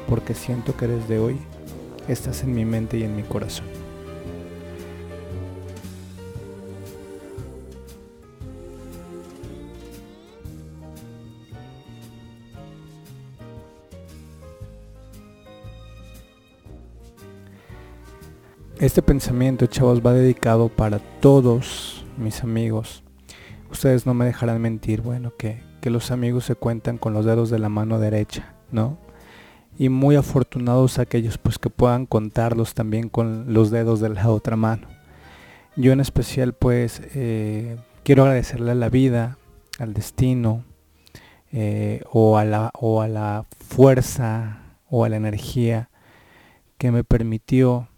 porque 0.08 0.34
siento 0.34 0.74
que 0.76 0.86
desde 0.86 1.18
hoy 1.18 1.36
estás 2.08 2.42
en 2.42 2.54
mi 2.54 2.64
mente 2.64 2.96
y 2.96 3.02
en 3.02 3.14
mi 3.14 3.22
corazón. 3.22 3.66
Este 18.78 19.00
pensamiento, 19.00 19.64
chavos, 19.64 20.02
va 20.04 20.12
dedicado 20.12 20.68
para 20.68 20.98
todos 20.98 22.04
mis 22.18 22.42
amigos. 22.42 23.02
Ustedes 23.70 24.04
no 24.04 24.12
me 24.12 24.26
dejarán 24.26 24.60
mentir, 24.60 25.00
bueno, 25.00 25.32
que, 25.38 25.62
que 25.80 25.88
los 25.88 26.10
amigos 26.10 26.44
se 26.44 26.56
cuentan 26.56 26.98
con 26.98 27.14
los 27.14 27.24
dedos 27.24 27.48
de 27.48 27.58
la 27.58 27.70
mano 27.70 27.98
derecha, 27.98 28.54
¿no? 28.70 28.98
Y 29.78 29.88
muy 29.88 30.14
afortunados 30.16 30.98
aquellos 30.98 31.38
pues 31.38 31.58
que 31.58 31.70
puedan 31.70 32.04
contarlos 32.04 32.74
también 32.74 33.08
con 33.08 33.54
los 33.54 33.70
dedos 33.70 34.00
de 34.00 34.10
la 34.10 34.28
otra 34.28 34.56
mano. 34.56 34.88
Yo 35.74 35.92
en 35.92 36.00
especial 36.00 36.52
pues 36.52 37.00
eh, 37.14 37.78
quiero 38.02 38.24
agradecerle 38.24 38.72
a 38.72 38.74
la 38.74 38.90
vida, 38.90 39.38
al 39.78 39.94
destino, 39.94 40.64
eh, 41.50 42.02
o, 42.12 42.36
a 42.36 42.44
la, 42.44 42.70
o 42.74 43.00
a 43.00 43.08
la 43.08 43.46
fuerza 43.58 44.76
o 44.90 45.06
a 45.06 45.08
la 45.08 45.16
energía 45.16 45.88
que 46.76 46.90
me 46.90 47.04
permitió 47.04 47.88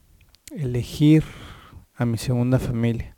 elegir 0.50 1.24
a 1.94 2.04
mi 2.06 2.18
segunda 2.18 2.58
familia, 2.58 3.16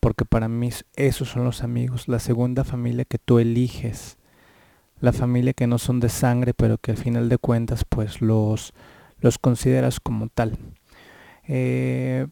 porque 0.00 0.24
para 0.24 0.48
mí 0.48 0.70
esos 0.96 1.28
son 1.28 1.44
los 1.44 1.62
amigos, 1.62 2.08
la 2.08 2.18
segunda 2.18 2.64
familia 2.64 3.04
que 3.04 3.18
tú 3.18 3.38
eliges, 3.38 4.18
la 5.00 5.12
familia 5.12 5.52
que 5.52 5.66
no 5.66 5.78
son 5.78 6.00
de 6.00 6.08
sangre, 6.08 6.54
pero 6.54 6.78
que 6.78 6.92
al 6.92 6.96
final 6.96 7.28
de 7.28 7.38
cuentas 7.38 7.84
pues 7.84 8.20
los, 8.20 8.72
los 9.20 9.38
consideras 9.38 10.00
como 10.00 10.28
tal. 10.28 10.56
Eh, 11.48 12.26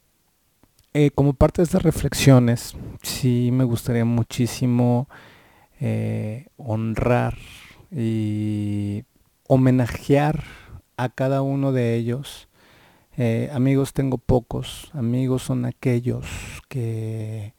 eh, 0.95 1.11
como 1.13 1.35
parte 1.35 1.63
de 1.63 1.65
estas 1.65 1.83
reflexiones, 1.83 2.77
sí 3.03 3.51
me 3.53 3.65
gustaría 3.65 4.05
muchísimo 4.05 5.09
eh, 5.81 6.47
honrar 6.57 7.37
y 7.91 9.05
homenajear 9.49 10.45
a 10.97 11.09
cada 11.09 11.43
uno 11.43 11.73
de 11.73 11.95
ellos 11.95 12.50
eh, 13.23 13.51
amigos 13.53 13.93
tengo 13.93 14.17
pocos, 14.17 14.91
amigos 14.95 15.43
son 15.43 15.67
aquellos 15.67 16.25
que 16.71 17.53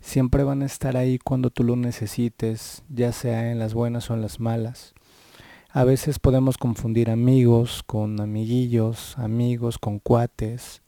siempre 0.00 0.42
van 0.42 0.62
a 0.62 0.66
estar 0.66 0.96
ahí 0.96 1.20
cuando 1.20 1.50
tú 1.50 1.62
lo 1.62 1.76
necesites, 1.76 2.82
ya 2.88 3.12
sea 3.12 3.52
en 3.52 3.60
las 3.60 3.74
buenas 3.74 4.10
o 4.10 4.14
en 4.14 4.22
las 4.22 4.40
malas. 4.40 4.92
A 5.70 5.84
veces 5.84 6.18
podemos 6.18 6.58
confundir 6.58 7.10
amigos 7.10 7.84
con 7.86 8.20
amiguillos, 8.20 9.16
amigos 9.16 9.78
con 9.78 10.00
cuates, 10.00 10.82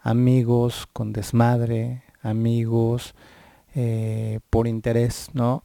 amigos 0.00 0.88
con 0.94 1.12
desmadre, 1.12 2.02
amigos 2.22 3.14
eh, 3.74 4.40
por 4.48 4.68
interés, 4.68 5.28
¿no? 5.34 5.64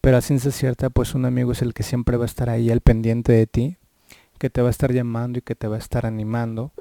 Pero 0.00 0.16
a 0.16 0.22
ciencia 0.22 0.52
cierta, 0.52 0.88
pues 0.88 1.14
un 1.14 1.26
amigo 1.26 1.52
es 1.52 1.60
el 1.60 1.74
que 1.74 1.82
siempre 1.82 2.16
va 2.16 2.24
a 2.24 2.32
estar 2.32 2.48
ahí 2.48 2.70
al 2.70 2.80
pendiente 2.80 3.32
de 3.32 3.46
ti, 3.46 3.76
que 4.38 4.48
te 4.48 4.62
va 4.62 4.68
a 4.68 4.70
estar 4.70 4.94
llamando 4.94 5.38
y 5.38 5.42
que 5.42 5.54
te 5.54 5.68
va 5.68 5.76
a 5.76 5.80
estar 5.80 6.06
animando 6.06 6.72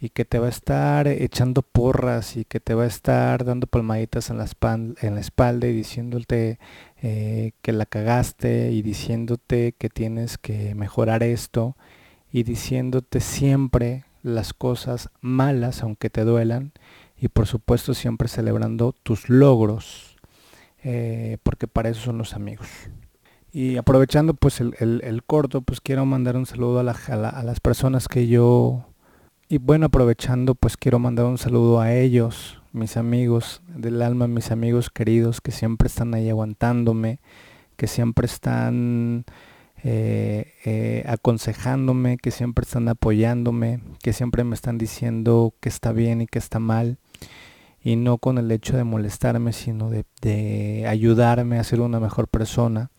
y 0.00 0.10
que 0.10 0.24
te 0.24 0.38
va 0.38 0.46
a 0.46 0.50
estar 0.50 1.08
echando 1.08 1.62
porras 1.62 2.36
y 2.36 2.44
que 2.44 2.60
te 2.60 2.74
va 2.74 2.84
a 2.84 2.86
estar 2.88 3.44
dando 3.44 3.66
palmaditas 3.66 4.30
en 4.30 4.38
la, 4.38 4.46
la 4.46 5.20
espalda 5.20 5.66
y 5.66 5.72
diciéndote 5.72 6.58
eh, 7.02 7.52
que 7.62 7.72
la 7.72 7.86
cagaste 7.86 8.70
y 8.70 8.82
diciéndote 8.82 9.72
que 9.72 9.88
tienes 9.88 10.38
que 10.38 10.74
mejorar 10.74 11.22
esto 11.22 11.76
y 12.30 12.44
diciéndote 12.44 13.20
siempre 13.20 14.04
las 14.22 14.52
cosas 14.52 15.10
malas 15.20 15.82
aunque 15.82 16.10
te 16.10 16.24
duelan 16.24 16.72
y 17.16 17.28
por 17.28 17.46
supuesto 17.46 17.94
siempre 17.94 18.28
celebrando 18.28 18.92
tus 19.02 19.28
logros 19.28 20.16
eh, 20.84 21.38
porque 21.42 21.66
para 21.66 21.88
eso 21.88 22.02
son 22.02 22.18
los 22.18 22.34
amigos. 22.34 22.68
Y 23.50 23.78
aprovechando 23.78 24.34
pues 24.34 24.60
el, 24.60 24.74
el, 24.78 25.22
corto, 25.24 25.62
pues 25.62 25.80
quiero 25.80 26.04
mandar 26.06 26.36
un 26.36 26.46
saludo 26.46 26.80
a, 26.80 26.82
a 26.82 27.42
las 27.42 27.60
personas 27.60 28.06
que 28.06 28.26
yo 28.28 28.87
y 29.48 29.58
bueno, 29.58 29.86
aprovechando, 29.86 30.54
pues 30.54 30.76
quiero 30.76 30.98
mandar 30.98 31.24
un 31.24 31.38
saludo 31.38 31.80
a 31.80 31.94
ellos, 31.94 32.60
mis 32.72 32.98
amigos 32.98 33.62
del 33.66 34.02
alma, 34.02 34.28
mis 34.28 34.50
amigos 34.50 34.90
queridos 34.90 35.40
que 35.40 35.52
siempre 35.52 35.88
están 35.88 36.12
ahí 36.12 36.28
aguantándome, 36.28 37.18
que 37.76 37.86
siempre 37.86 38.26
están 38.26 39.24
eh, 39.84 40.52
eh, 40.66 41.02
aconsejándome, 41.06 42.18
que 42.18 42.30
siempre 42.30 42.64
están 42.64 42.88
apoyándome, 42.88 43.80
que 44.02 44.12
siempre 44.12 44.44
me 44.44 44.54
están 44.54 44.76
diciendo 44.76 45.54
que 45.60 45.70
está 45.70 45.92
bien 45.92 46.20
y 46.20 46.26
que 46.26 46.38
está 46.38 46.58
mal. 46.58 46.98
Y 47.82 47.96
no 47.96 48.18
con 48.18 48.36
el 48.36 48.50
hecho 48.50 48.76
de 48.76 48.84
molestarme, 48.84 49.54
sino 49.54 49.88
de, 49.88 50.04
de 50.20 50.86
ayudarme 50.86 51.58
a 51.58 51.64
ser 51.64 51.80
una 51.80 52.00
mejor 52.00 52.28
persona. 52.28 52.90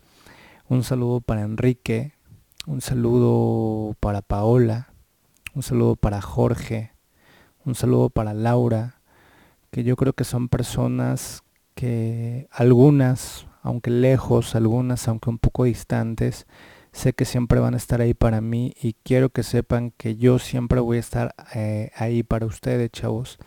Un 0.68 0.82
saludo 0.82 1.20
para 1.20 1.42
Enrique, 1.42 2.14
un 2.66 2.80
saludo 2.80 3.94
para 4.00 4.22
Paola, 4.22 4.89
un 5.54 5.62
saludo 5.62 5.96
para 5.96 6.20
Jorge, 6.20 6.92
un 7.64 7.74
saludo 7.74 8.10
para 8.10 8.34
Laura, 8.34 9.00
que 9.70 9.84
yo 9.84 9.96
creo 9.96 10.12
que 10.12 10.24
son 10.24 10.48
personas 10.48 11.42
que 11.74 12.48
algunas, 12.50 13.46
aunque 13.62 13.90
lejos, 13.90 14.54
algunas, 14.54 15.08
aunque 15.08 15.30
un 15.30 15.38
poco 15.38 15.64
distantes, 15.64 16.46
sé 16.92 17.12
que 17.12 17.24
siempre 17.24 17.60
van 17.60 17.74
a 17.74 17.78
estar 17.78 18.00
ahí 18.00 18.14
para 18.14 18.40
mí 18.40 18.74
y 18.80 18.94
quiero 19.02 19.30
que 19.30 19.42
sepan 19.42 19.92
que 19.96 20.16
yo 20.16 20.38
siempre 20.38 20.80
voy 20.80 20.96
a 20.96 21.00
estar 21.00 21.34
eh, 21.54 21.90
ahí 21.96 22.22
para 22.22 22.46
ustedes, 22.46 22.90
chavos. 22.90 23.38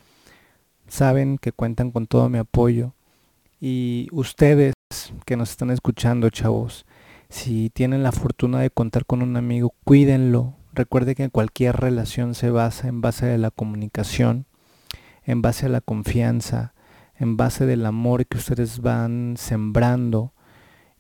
Saben 0.88 1.38
que 1.38 1.52
cuentan 1.52 1.92
con 1.92 2.08
todo 2.08 2.30
mi 2.30 2.38
apoyo 2.38 2.94
y 3.60 4.08
ustedes 4.12 4.74
que 5.26 5.38
nos 5.38 5.52
están 5.52 5.72
escuchando, 5.72 6.30
chavos, 6.30 6.86
si 7.30 7.70
tienen 7.70 8.04
la 8.04 8.12
fortuna 8.12 8.60
de 8.60 8.70
contar 8.70 9.06
con 9.06 9.22
un 9.22 9.38
amigo, 9.38 9.74
cuídenlo, 9.84 10.56
Recuerde 10.76 11.14
que 11.14 11.30
cualquier 11.30 11.76
relación 11.76 12.34
se 12.34 12.50
basa 12.50 12.88
en 12.88 13.02
base 13.02 13.28
de 13.28 13.38
la 13.38 13.52
comunicación, 13.52 14.48
en 15.24 15.44
base 15.44 15.68
a 15.68 15.70
la 15.70 15.82
confianza, 15.82 16.74
en 17.16 17.38
base 17.38 17.68
del 17.68 17.86
amor 17.86 18.26
que 18.26 18.40
ustedes 18.40 18.80
van 18.80 19.36
sembrando 19.38 20.34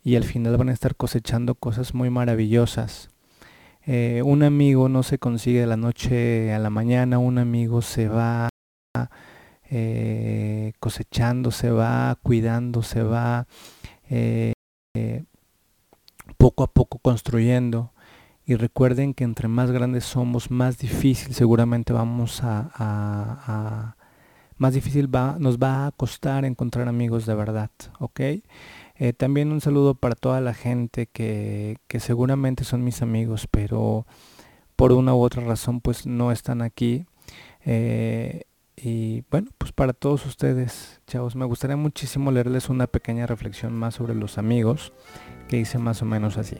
y 0.04 0.16
al 0.16 0.26
final 0.26 0.58
van 0.58 0.70
a 0.70 0.74
estar 0.74 0.96
cosechando 0.96 1.56
cosas 1.56 1.96
muy 1.96 2.12
maravillosas. 2.12 3.10
Eh, 3.88 4.22
un 4.24 4.44
amigo 4.44 4.90
no 4.90 5.02
se 5.02 5.18
consigue 5.18 5.62
de 5.62 5.68
la 5.68 5.76
noche 5.76 6.54
a 6.54 6.60
la 6.60 6.70
mañana, 6.70 7.18
un 7.18 7.40
amigo 7.40 7.82
se 7.82 8.08
va 8.08 8.50
eh, 9.72 10.74
cosechando, 10.80 11.50
se 11.50 11.72
va 11.72 12.16
cuidando, 12.22 12.84
se 12.84 13.02
va 13.02 13.48
eh, 14.08 14.54
poco 16.38 16.64
a 16.64 16.68
poco 16.68 17.00
construyendo 17.00 17.93
y 18.46 18.56
recuerden 18.56 19.14
que 19.14 19.24
entre 19.24 19.48
más 19.48 19.72
grandes 19.72 20.04
somos, 20.04 20.52
más 20.52 20.78
difícil 20.78 21.34
seguramente 21.34 21.94
vamos 21.94 22.42
a, 22.44 23.96
más 24.58 24.74
difícil 24.74 25.14
va, 25.14 25.38
nos 25.40 25.58
va 25.58 25.88
a 25.88 25.92
costar 25.92 26.46
encontrar 26.46 26.88
amigos 26.88 27.26
de 27.26 27.36
verdad, 27.36 27.72
¿ok? 28.00 28.20
Eh, 28.96 29.14
también 29.18 29.52
un 29.52 29.62
saludo 29.62 29.96
para 29.96 30.16
toda 30.16 30.40
la 30.42 30.54
gente 30.54 31.08
que, 31.08 31.78
que 31.88 32.00
seguramente 32.00 32.64
son 32.64 32.84
mis 32.84 33.02
amigos, 33.02 33.48
pero 33.50 34.06
por 34.76 34.92
una 34.92 35.16
u 35.16 35.22
otra 35.22 35.44
razón 35.44 35.82
pues 35.82 36.06
no 36.06 36.32
están 36.32 36.62
aquí. 36.62 37.06
Eh, 37.66 38.44
y 38.76 39.24
bueno, 39.32 39.50
pues 39.58 39.72
para 39.72 39.94
todos 39.94 40.26
ustedes, 40.26 41.02
chavos, 41.08 41.36
me 41.36 41.46
gustaría 41.46 41.78
muchísimo 41.78 42.32
leerles 42.32 42.70
una 42.70 42.88
pequeña 42.88 43.28
reflexión 43.28 43.74
más 43.74 43.96
sobre 43.96 44.16
los 44.16 44.38
amigos, 44.38 44.94
que 45.48 45.58
dice 45.58 45.78
más 45.78 46.02
o 46.02 46.06
menos 46.06 46.38
así. 46.38 46.58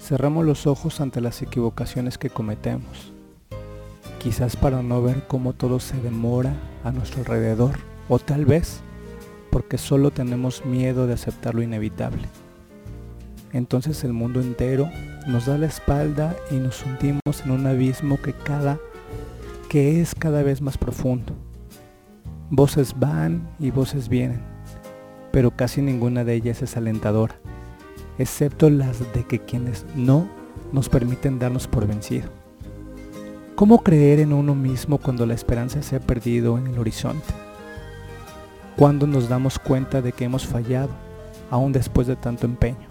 Cerramos 0.00 0.44
los 0.44 0.66
ojos 0.66 1.00
ante 1.00 1.20
las 1.20 1.42
equivocaciones 1.42 2.16
que 2.16 2.30
cometemos, 2.30 3.12
quizás 4.18 4.56
para 4.56 4.82
no 4.82 5.02
ver 5.02 5.26
cómo 5.26 5.52
todo 5.52 5.80
se 5.80 6.00
demora 6.00 6.54
a 6.84 6.92
nuestro 6.92 7.20
alrededor, 7.20 7.76
o 8.08 8.18
tal 8.18 8.44
vez 8.44 8.80
porque 9.50 9.78
solo 9.78 10.10
tenemos 10.10 10.64
miedo 10.64 11.06
de 11.06 11.14
aceptar 11.14 11.54
lo 11.54 11.62
inevitable. 11.62 12.28
Entonces 13.52 14.04
el 14.04 14.12
mundo 14.12 14.40
entero 14.40 14.88
nos 15.26 15.46
da 15.46 15.58
la 15.58 15.66
espalda 15.66 16.36
y 16.50 16.54
nos 16.54 16.84
hundimos 16.84 17.42
en 17.44 17.50
un 17.50 17.66
abismo 17.66 18.20
que 18.20 18.32
cada 18.32 18.78
que 19.68 20.00
es 20.00 20.14
cada 20.14 20.42
vez 20.42 20.62
más 20.62 20.78
profundo. 20.78 21.34
Voces 22.50 22.94
van 22.98 23.46
y 23.58 23.70
voces 23.70 24.08
vienen, 24.08 24.40
pero 25.32 25.50
casi 25.50 25.82
ninguna 25.82 26.24
de 26.24 26.34
ellas 26.34 26.62
es 26.62 26.76
alentadora, 26.76 27.38
excepto 28.18 28.68
las 28.68 29.00
de 29.14 29.24
que 29.24 29.38
quienes 29.38 29.86
no 29.94 30.28
nos 30.72 30.88
permiten 30.88 31.38
darnos 31.38 31.66
por 31.66 31.86
vencido. 31.86 32.28
¿Cómo 33.54 33.82
creer 33.82 34.20
en 34.20 34.32
uno 34.32 34.54
mismo 34.54 34.98
cuando 34.98 35.26
la 35.26 35.34
esperanza 35.34 35.82
se 35.82 35.96
ha 35.96 36.00
perdido 36.00 36.58
en 36.58 36.66
el 36.66 36.78
horizonte? 36.78 37.26
¿Cuándo 38.76 39.06
nos 39.06 39.28
damos 39.28 39.58
cuenta 39.58 40.02
de 40.02 40.12
que 40.12 40.24
hemos 40.24 40.46
fallado, 40.46 40.90
aún 41.50 41.72
después 41.72 42.06
de 42.06 42.16
tanto 42.16 42.46
empeño? 42.46 42.86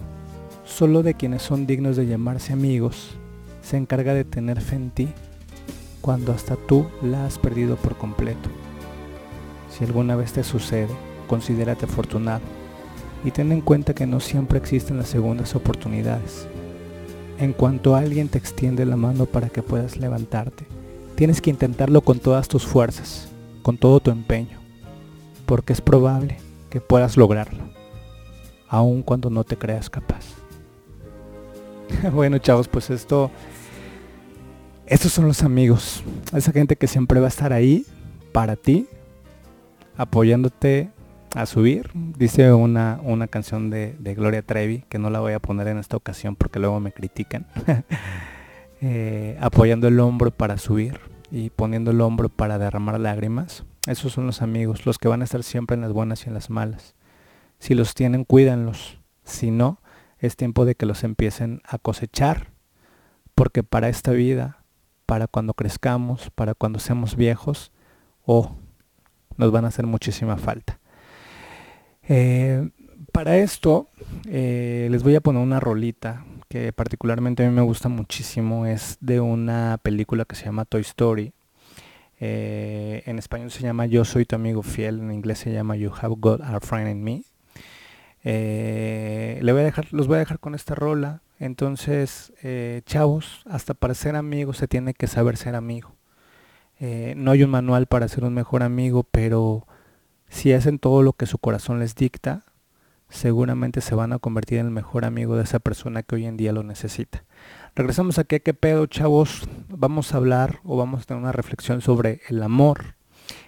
Solo 0.64 1.02
de 1.02 1.14
quienes 1.14 1.42
son 1.42 1.66
dignos 1.66 1.96
de 1.96 2.06
llamarse 2.06 2.52
amigos 2.52 3.16
se 3.62 3.78
encarga 3.78 4.12
de 4.12 4.24
tener 4.24 4.60
fe 4.60 4.76
en 4.76 4.90
ti 4.90 5.08
cuando 6.02 6.32
hasta 6.32 6.56
tú 6.56 6.86
la 7.02 7.24
has 7.26 7.38
perdido 7.38 7.76
por 7.76 7.96
completo. 7.96 8.50
Si 9.70 9.84
alguna 9.84 10.16
vez 10.16 10.32
te 10.32 10.42
sucede, 10.42 10.94
considérate 11.26 11.86
afortunado 11.86 12.57
y 13.24 13.30
ten 13.30 13.52
en 13.52 13.60
cuenta 13.60 13.94
que 13.94 14.06
no 14.06 14.20
siempre 14.20 14.58
existen 14.58 14.96
las 14.96 15.08
segundas 15.08 15.54
oportunidades. 15.54 16.46
En 17.38 17.52
cuanto 17.52 17.94
alguien 17.94 18.28
te 18.28 18.38
extiende 18.38 18.84
la 18.84 18.96
mano 18.96 19.26
para 19.26 19.48
que 19.48 19.62
puedas 19.62 19.96
levantarte, 19.96 20.66
tienes 21.14 21.40
que 21.40 21.50
intentarlo 21.50 22.00
con 22.00 22.18
todas 22.18 22.48
tus 22.48 22.66
fuerzas, 22.66 23.28
con 23.62 23.76
todo 23.76 24.00
tu 24.00 24.10
empeño, 24.10 24.58
porque 25.46 25.72
es 25.72 25.80
probable 25.80 26.38
que 26.70 26.80
puedas 26.80 27.16
lograrlo, 27.16 27.64
aun 28.68 29.02
cuando 29.02 29.30
no 29.30 29.44
te 29.44 29.56
creas 29.56 29.88
capaz. 29.90 30.24
bueno 32.12 32.38
chavos, 32.38 32.68
pues 32.68 32.90
esto 32.90 33.30
estos 34.86 35.12
son 35.12 35.26
los 35.26 35.42
amigos, 35.42 36.02
esa 36.34 36.50
gente 36.50 36.76
que 36.76 36.86
siempre 36.86 37.20
va 37.20 37.26
a 37.26 37.28
estar 37.28 37.52
ahí 37.52 37.84
para 38.32 38.56
ti, 38.56 38.86
apoyándote 39.96 40.90
a 41.34 41.46
subir. 41.46 41.90
Dice 41.94 42.52
una, 42.52 43.00
una 43.02 43.28
canción 43.28 43.70
de, 43.70 43.96
Gloria 44.16 44.42
Trevi, 44.42 44.84
que 44.88 44.98
no 44.98 45.10
la 45.10 45.20
voy 45.20 45.32
a 45.32 45.38
poner 45.38 45.68
en 45.68 45.78
esta 45.78 45.96
ocasión 45.96 46.36
porque 46.36 46.58
luego 46.58 46.80
me 46.80 46.92
critican. 46.92 47.46
Eh, 48.80 49.36
apoyando 49.40 49.88
el 49.88 49.98
hombro 49.98 50.30
para 50.30 50.56
subir 50.56 51.00
y 51.32 51.50
poniendo 51.50 51.90
el 51.90 52.00
hombro 52.00 52.28
para 52.28 52.58
derramar 52.58 53.00
lágrimas. 53.00 53.64
Esos 53.88 54.12
son 54.12 54.26
los 54.26 54.40
amigos, 54.40 54.86
los 54.86 54.98
que 54.98 55.08
van 55.08 55.20
a 55.20 55.24
estar 55.24 55.42
siempre 55.42 55.74
en 55.74 55.80
las 55.80 55.92
buenas 55.92 56.24
y 56.24 56.28
en 56.28 56.34
las 56.34 56.48
malas. 56.48 56.94
Si 57.58 57.74
los 57.74 57.94
tienen, 57.94 58.22
cuídanlos. 58.22 59.00
Si 59.24 59.50
no, 59.50 59.80
es 60.20 60.36
tiempo 60.36 60.64
de 60.64 60.76
que 60.76 60.86
los 60.86 61.02
empiecen 61.02 61.60
a 61.64 61.78
cosechar, 61.78 62.52
porque 63.34 63.64
para 63.64 63.88
esta 63.88 64.12
vida 64.12 64.58
para 65.08 65.26
cuando 65.26 65.54
crezcamos, 65.54 66.28
para 66.34 66.52
cuando 66.52 66.78
seamos 66.78 67.16
viejos, 67.16 67.72
o 68.26 68.56
nos 69.38 69.50
van 69.50 69.64
a 69.64 69.68
hacer 69.68 69.86
muchísima 69.86 70.36
falta. 70.36 70.78
Eh, 72.08 72.70
para 73.12 73.36
esto 73.36 73.88
eh, 74.26 74.88
les 74.90 75.02
voy 75.02 75.14
a 75.14 75.20
poner 75.20 75.42
una 75.42 75.60
rolita 75.60 76.24
que 76.48 76.72
particularmente 76.72 77.44
a 77.44 77.48
mí 77.48 77.54
me 77.54 77.62
gusta 77.62 77.88
muchísimo. 77.88 78.66
Es 78.66 78.96
de 79.00 79.20
una 79.20 79.78
película 79.82 80.24
que 80.24 80.34
se 80.34 80.46
llama 80.46 80.64
Toy 80.64 80.80
Story. 80.80 81.32
Eh, 82.20 83.02
en 83.06 83.18
español 83.18 83.50
se 83.50 83.62
llama 83.62 83.86
Yo 83.86 84.04
soy 84.04 84.24
tu 84.24 84.34
amigo 84.34 84.62
fiel, 84.62 84.98
en 85.00 85.12
inglés 85.12 85.38
se 85.38 85.52
llama 85.52 85.76
You 85.76 85.92
have 86.00 86.16
got 86.18 86.40
a 86.40 86.58
friend 86.60 86.88
in 86.88 87.04
me. 87.04 87.22
le 88.24 89.52
voy 89.52 89.60
a 89.60 89.64
dejar, 89.64 89.86
los 89.92 90.08
voy 90.08 90.16
a 90.16 90.20
dejar 90.20 90.38
con 90.38 90.54
esta 90.54 90.74
rola. 90.74 91.20
Entonces, 91.38 92.32
chavos, 92.86 93.42
hasta 93.48 93.74
para 93.74 93.94
ser 93.94 94.16
amigos 94.16 94.56
se 94.56 94.66
tiene 94.66 94.94
que 94.94 95.06
saber 95.06 95.36
ser 95.36 95.54
amigo. 95.54 95.94
No 96.80 97.30
hay 97.30 97.42
un 97.42 97.50
manual 97.50 97.86
para 97.86 98.08
ser 98.08 98.24
un 98.24 98.34
mejor 98.34 98.62
amigo, 98.62 99.04
pero 99.04 99.66
si 100.28 100.52
hacen 100.52 100.78
todo 100.78 101.02
lo 101.02 101.12
que 101.12 101.26
su 101.26 101.38
corazón 101.38 101.78
les 101.78 101.94
dicta, 101.94 102.44
seguramente 103.08 103.80
se 103.80 103.94
van 103.94 104.12
a 104.12 104.18
convertir 104.18 104.58
en 104.58 104.66
el 104.66 104.72
mejor 104.72 105.04
amigo 105.04 105.36
de 105.36 105.44
esa 105.44 105.58
persona 105.58 106.02
que 106.02 106.16
hoy 106.16 106.26
en 106.26 106.36
día 106.36 106.52
lo 106.52 106.62
necesita. 106.62 107.24
Regresamos 107.74 108.18
aquí 108.18 108.36
a 108.36 108.40
qué 108.40 108.54
pedo, 108.54 108.86
chavos. 108.86 109.48
Vamos 109.68 110.12
a 110.12 110.18
hablar 110.18 110.60
o 110.64 110.76
vamos 110.76 111.02
a 111.02 111.04
tener 111.04 111.22
una 111.22 111.32
reflexión 111.32 111.80
sobre 111.80 112.20
el 112.28 112.42
amor. 112.42 112.96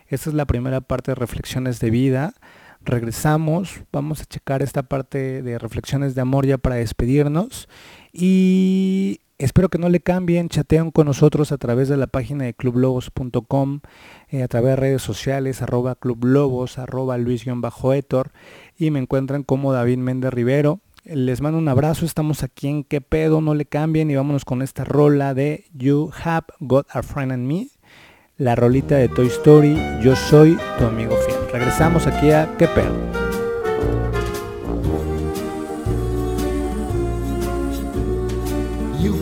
Esta 0.07 0.31
es 0.31 0.35
la 0.35 0.47
primera 0.47 0.81
parte 0.81 1.11
de 1.11 1.17
reflexiones 1.17 1.81
de 1.81 1.91
vida. 1.91 2.35
Regresamos, 2.83 3.83
vamos 3.93 4.23
a 4.23 4.25
checar 4.25 4.63
esta 4.63 4.83
parte 4.83 5.43
de 5.43 5.59
reflexiones 5.59 6.15
de 6.15 6.23
amor 6.23 6.47
ya 6.47 6.57
para 6.57 6.77
despedirnos 6.77 7.69
y 8.13 9.21
espero 9.41 9.69
que 9.69 9.79
no 9.79 9.89
le 9.89 10.01
cambien, 10.01 10.49
chatean 10.49 10.91
con 10.91 11.07
nosotros 11.07 11.51
a 11.53 11.59
través 11.59 11.89
de 11.89 11.97
la 11.97 12.07
página 12.07 12.45
de 12.45 12.55
clublobos.com, 12.55 13.81
eh, 14.29 14.43
a 14.43 14.49
través 14.49 14.71
de 14.71 14.77
redes 14.77 15.03
sociales, 15.03 15.63
arroba 15.63 15.97
clublobos, 15.97 16.79
arroba 16.79 17.19
luis-etor 17.19 18.31
y 18.79 18.91
me 18.91 19.01
encuentran 19.01 19.43
como 19.43 19.73
David 19.73 19.99
Méndez 19.99 20.33
Rivero. 20.33 20.81
Les 21.05 21.41
mando 21.41 21.59
un 21.59 21.69
abrazo, 21.69 22.05
estamos 22.05 22.43
aquí 22.43 22.69
en 22.69 22.85
qué 22.85 23.01
pedo, 23.01 23.41
no 23.41 23.55
le 23.55 23.65
cambien 23.65 24.11
y 24.11 24.17
vámonos 24.17 24.45
con 24.45 24.63
esta 24.63 24.85
rola 24.85 25.35
de 25.35 25.65
You 25.73 26.11
Have 26.23 26.47
Got 26.61 26.87
a 26.91 27.03
Friend 27.03 27.33
and 27.33 27.47
Me 27.47 27.69
la 28.41 28.55
rolita 28.55 28.97
de 28.97 29.09
Toy 29.09 29.27
Story, 29.27 29.77
Yo 30.03 30.17
soy 30.17 30.57
tu 30.79 30.87
amigo 30.87 31.15
fiel. 31.27 31.39
Regresamos 31.53 32.07
aquí 32.07 32.31
a 32.31 32.49
¿Qué 32.57 32.67
pedo? 32.69 33.20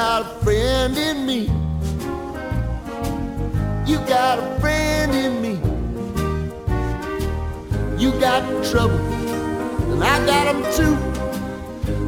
Got 0.00 0.22
a 0.22 0.28
friend 0.42 0.96
in 0.96 1.26
me. 1.26 1.40
You 3.84 3.98
got 4.08 4.38
a 4.38 4.58
friend 4.58 5.12
in 5.14 5.42
me. 5.42 5.54
You 8.02 8.10
got 8.18 8.40
trouble, 8.64 8.98
and 9.92 10.02
I 10.02 10.16
got 10.24 10.44
them 10.50 10.62
too. 10.78 10.96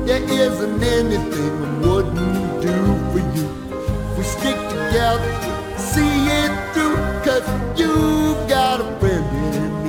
There 0.07 0.22
isn't 0.22 0.83
anything 0.83 1.52
I 1.66 1.87
wouldn't 1.87 2.62
do 2.62 2.76
for 3.12 3.22
you. 3.37 3.62